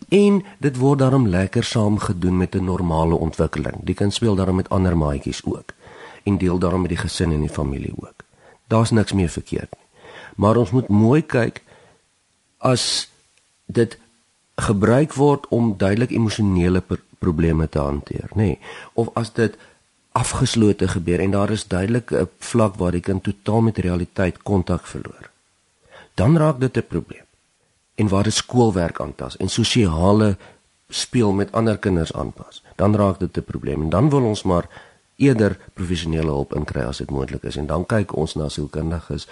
en 0.10 0.44
dit 0.60 0.78
word 0.78 1.00
daarom 1.00 1.28
lekker 1.28 1.64
saam 1.64 1.98
gedoen 2.00 2.38
met 2.38 2.56
'n 2.56 2.64
normale 2.64 3.16
ontwikkeling. 3.16 3.76
Die 3.82 3.96
kind 3.96 4.14
speel 4.14 4.36
daarom 4.36 4.56
met 4.56 4.70
ander 4.70 4.98
maatjies 4.98 5.42
ook 5.46 5.74
en 6.24 6.38
deel 6.38 6.58
daarom 6.58 6.82
met 6.82 6.90
die 6.90 7.04
gesin 7.06 7.32
en 7.32 7.40
die 7.40 7.50
familie 7.60 7.94
ook. 7.96 8.24
Daar's 8.68 8.92
niks 8.92 9.14
meer 9.14 9.30
verkeerd 9.30 9.70
nie. 9.78 9.88
Maar 10.36 10.56
ons 10.56 10.72
moet 10.72 10.88
mooi 10.88 11.22
kyk 11.26 11.64
as 12.58 13.10
dit 13.66 13.98
gebruik 14.56 15.14
word 15.14 15.48
om 15.48 15.78
duidelik 15.78 16.12
emosionele 16.12 16.84
probleme 17.18 17.70
te 17.70 17.80
hanteer, 17.80 18.30
nê? 18.34 18.36
Nee, 18.36 18.60
of 18.94 19.10
as 19.14 19.34
dit 19.34 19.58
afgeslote 20.18 20.88
gebeur 20.88 21.20
en 21.20 21.32
daar 21.32 21.52
is 21.56 21.68
duidelik 21.68 22.12
'n 22.12 22.30
vlak 22.40 22.76
waar 22.76 22.92
die 22.92 23.06
kind 23.10 23.24
totaal 23.24 23.62
met 23.62 23.78
realiteit 23.78 24.38
kontak 24.44 24.88
verloor. 24.88 25.30
Dan 26.14 26.38
raak 26.38 26.60
dit 26.60 26.78
'n 26.78 26.88
probleem. 26.88 27.26
En 27.96 28.08
waar 28.08 28.24
dit 28.24 28.34
skoolwerk 28.34 29.00
aantas 29.00 29.38
en 29.38 29.50
sosiale 29.50 30.38
speel 30.90 31.32
met 31.32 31.52
ander 31.52 31.78
kinders 31.78 32.14
aanpas, 32.14 32.64
dan 32.76 32.96
raak 32.96 33.20
dit 33.20 33.38
'n 33.38 33.44
probleem 33.44 33.82
en 33.82 33.90
dan 33.90 34.10
wil 34.10 34.24
ons 34.24 34.44
maar 34.44 34.66
eerder 35.16 35.60
professionele 35.74 36.32
hulp 36.32 36.56
inkry 36.56 36.82
as 36.82 36.98
dit 36.98 37.10
moontlik 37.10 37.44
is 37.44 37.56
en 37.56 37.66
dan 37.66 37.86
kyk 37.86 38.16
ons 38.16 38.36
na 38.36 38.50
sielkundiges 38.50 39.28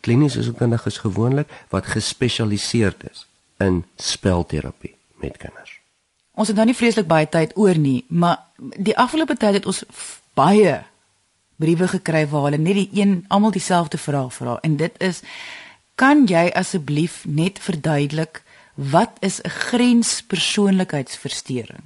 kliniese 0.00 0.42
sielkundiges 0.42 0.98
gewoonlik 0.98 1.48
wat 1.68 1.86
gespesialiseerd 1.86 3.10
is 3.10 3.26
in 3.56 3.84
spelterapie 3.96 4.94
met 5.14 5.36
kinders. 5.36 5.80
Ons 6.34 6.48
het 6.48 6.56
nou 6.56 6.66
nie 6.66 6.76
vreeslik 6.76 7.06
baie 7.06 7.28
tyd 7.28 7.56
oor 7.56 7.78
nie, 7.78 8.04
maar 8.08 8.38
die 8.56 8.96
afgelope 8.96 9.36
tyd 9.36 9.54
het 9.54 9.66
ons 9.66 9.84
baie 10.36 10.82
briewe 11.56 11.88
gekry 11.88 12.26
waar 12.28 12.48
hulle 12.48 12.60
net 12.60 12.74
die 12.74 12.90
een 12.92 13.24
almal 13.28 13.54
dieselfde 13.54 13.98
vraag 13.98 14.34
vra 14.36 14.58
en 14.62 14.76
dit 14.76 14.92
is 15.00 15.22
kan 15.96 16.26
jy 16.28 16.50
asseblief 16.52 17.24
net 17.24 17.58
verduidelik 17.58 18.44
wat 18.76 19.16
is 19.20 19.40
'n 19.40 19.48
grenspersoonlikheidsversteuring? 19.48 21.82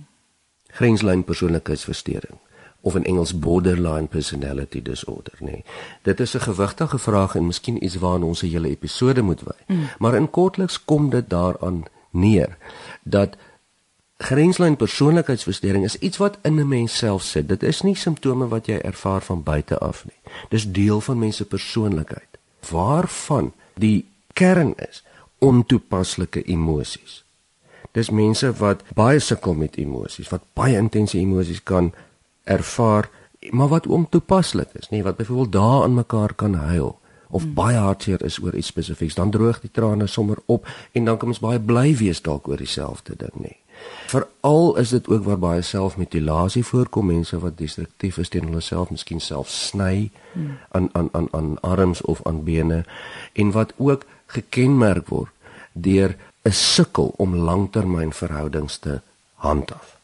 Grenslyn 0.66 1.24
persoonlikheidsversteuring 1.24 2.38
of 2.80 2.94
in 2.94 3.04
Engels 3.04 3.38
borderline 3.38 4.06
personality 4.06 4.82
disorder, 4.82 5.32
nê. 5.38 5.44
Nee. 5.44 5.64
Dit 6.02 6.20
is 6.20 6.34
'n 6.34 6.40
gewigtige 6.40 6.98
vraag 6.98 7.34
en 7.34 7.46
miskien 7.46 7.84
iets 7.84 7.94
waarna 7.94 8.24
ons 8.24 8.42
'n 8.42 8.46
hele 8.46 8.68
episode 8.68 9.22
moet 9.22 9.40
wy. 9.40 9.56
Mm. 9.66 9.88
Maar 9.98 10.14
in 10.14 10.30
kortliks 10.30 10.84
kom 10.84 11.10
dit 11.10 11.30
daaraan 11.30 11.82
neer 12.10 12.56
dat 13.02 13.36
Grenslyn 14.20 14.76
persoonlikheidsversteuring 14.76 15.84
is 15.84 15.96
iets 15.98 16.16
wat 16.20 16.38
in 16.42 16.60
'n 16.60 16.68
mens 16.68 16.96
self 16.96 17.22
sit. 17.22 17.48
Dit 17.48 17.62
is 17.62 17.80
nie 17.80 17.94
simptome 17.96 18.48
wat 18.48 18.66
jy 18.66 18.76
ervaar 18.76 19.22
van 19.22 19.42
buite 19.42 19.78
af 19.78 20.04
nie. 20.04 20.32
Dis 20.48 20.72
deel 20.72 21.00
van 21.00 21.18
mense 21.18 21.44
persoonlikheid. 21.44 22.38
Waarvan 22.70 23.52
die 23.74 24.04
kern 24.32 24.74
is 24.76 25.02
ontoepaslike 25.38 26.42
emosies. 26.42 27.24
Dis 27.92 28.10
mense 28.10 28.52
wat 28.52 28.82
baie 28.94 29.18
sukkel 29.18 29.54
met 29.54 29.76
emosies, 29.76 30.28
wat 30.28 30.42
baie 30.52 30.76
intense 30.76 31.18
emosies 31.18 31.62
kan 31.62 31.92
ervaar, 32.44 33.08
maar 33.50 33.68
wat 33.68 33.86
ontoepaslik 33.86 34.68
is, 34.72 34.88
nê, 34.88 35.02
wat 35.02 35.16
byvoorbeeld 35.16 35.52
daar 35.52 35.82
aan 35.82 35.94
mekaar 35.94 36.34
kan 36.34 36.54
huil 36.54 36.98
of 37.30 37.42
hmm. 37.42 37.54
baie 37.54 37.76
hartseer 37.76 38.22
is 38.24 38.38
oor 38.42 38.54
iets 38.54 38.66
spesifieks, 38.66 39.14
dan 39.14 39.30
droog 39.30 39.60
die 39.60 39.70
trane 39.70 40.06
sommer 40.06 40.38
op 40.46 40.66
en 40.92 41.04
dan 41.04 41.16
kan 41.16 41.28
ons 41.28 41.38
baie 41.38 41.60
bly 41.60 41.96
wees 41.96 42.22
dalk 42.22 42.48
oor 42.48 42.56
dieselfde 42.56 43.14
ding, 43.16 43.36
nê. 43.38 43.54
Veral 44.10 44.76
is 44.76 44.88
dit 44.88 45.08
ook 45.08 45.24
waar 45.24 45.38
baie 45.38 45.62
selfmutilasie 45.62 46.64
voorkom, 46.64 47.06
mense 47.06 47.38
wat 47.38 47.58
destruktief 47.58 48.18
is 48.18 48.28
teen 48.28 48.48
hulle 48.48 48.60
self, 48.60 48.90
miskien 48.90 49.20
self 49.20 49.48
sny 49.48 50.10
hmm. 50.32 50.58
aan 50.70 50.88
aan 50.92 51.08
aan 51.12 51.28
aan 51.30 51.60
arms 51.60 52.00
of 52.00 52.24
aan 52.26 52.44
bene 52.44 52.84
en 53.32 53.50
wat 53.50 53.72
ook 53.76 54.04
gekenmerk 54.26 55.08
word 55.08 55.30
deur 55.72 56.16
'n 56.42 56.52
sukkel 56.52 57.14
om 57.16 57.36
langtermynverhoudings 57.36 58.78
te 58.78 59.00
handhaaf. 59.34 59.96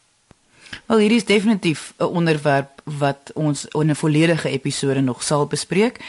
Wel 0.85 0.97
hierdie 0.97 1.17
is 1.17 1.25
definitief 1.25 1.93
'n 1.97 2.03
onderwerp 2.03 2.81
wat 2.83 3.31
ons 3.33 3.65
in 3.65 3.89
'n 3.89 3.95
volledige 3.95 4.49
episode 4.49 5.01
nog 5.01 5.23
sal 5.23 5.47
bespreek. 5.47 5.99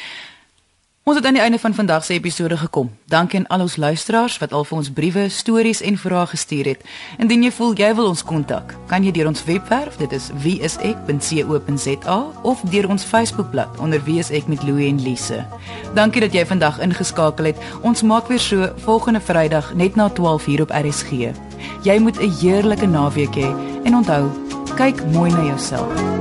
Ons 1.09 1.17
het 1.17 1.27
aan 1.27 1.39
die 1.39 1.43
einde 1.43 1.59
van 1.59 1.75
vandag 1.75 2.05
se 2.05 2.13
episode 2.13 2.57
gekom. 2.57 2.91
Dankie 3.05 3.39
aan 3.39 3.47
al 3.47 3.61
ons 3.61 3.77
luisteraars 3.77 4.39
wat 4.39 4.53
al 4.53 4.65
vir 4.65 4.77
ons 4.77 4.91
briewe, 4.93 5.29
stories 5.29 5.81
en 5.81 5.97
vrae 5.97 6.27
gestuur 6.27 6.69
het. 6.69 6.83
Indien 7.17 7.47
jy 7.47 7.53
voel 7.57 7.73
jy 7.81 7.95
wil 7.97 8.11
ons 8.11 8.23
kontak, 8.23 8.75
kan 8.91 9.01
jy 9.05 9.15
deur 9.17 9.31
ons 9.31 9.45
webwerf, 9.45 9.97
dit 9.97 10.13
is 10.13 10.29
wieisek.co.za 10.45 12.19
of 12.43 12.61
deur 12.61 12.91
ons 12.93 13.09
Facebookblad 13.09 13.81
onder 13.81 14.05
wieisek 14.05 14.53
met 14.53 14.63
Louie 14.69 14.91
en 14.93 15.01
Lise. 15.01 15.41
Dankie 15.97 16.21
dat 16.27 16.37
jy 16.37 16.45
vandag 16.45 16.77
ingeskakel 16.85 17.55
het. 17.55 17.67
Ons 17.81 18.05
maak 18.05 18.29
weer 18.29 18.45
so 18.45 18.69
volgende 18.85 19.25
Vrydag 19.25 19.73
net 19.75 19.97
na 19.97 20.13
12:00 20.13 20.61
op 20.61 20.77
RSG. 20.77 21.33
Jy 21.89 21.99
moet 21.99 22.21
'n 22.21 22.37
heerlike 22.41 22.87
naweek 22.87 23.35
hê 23.35 23.49
en 23.85 23.97
onthou, 23.97 24.29
kyk 24.77 25.05
mooi 25.13 25.31
na 25.31 25.45
jouself. 25.45 26.18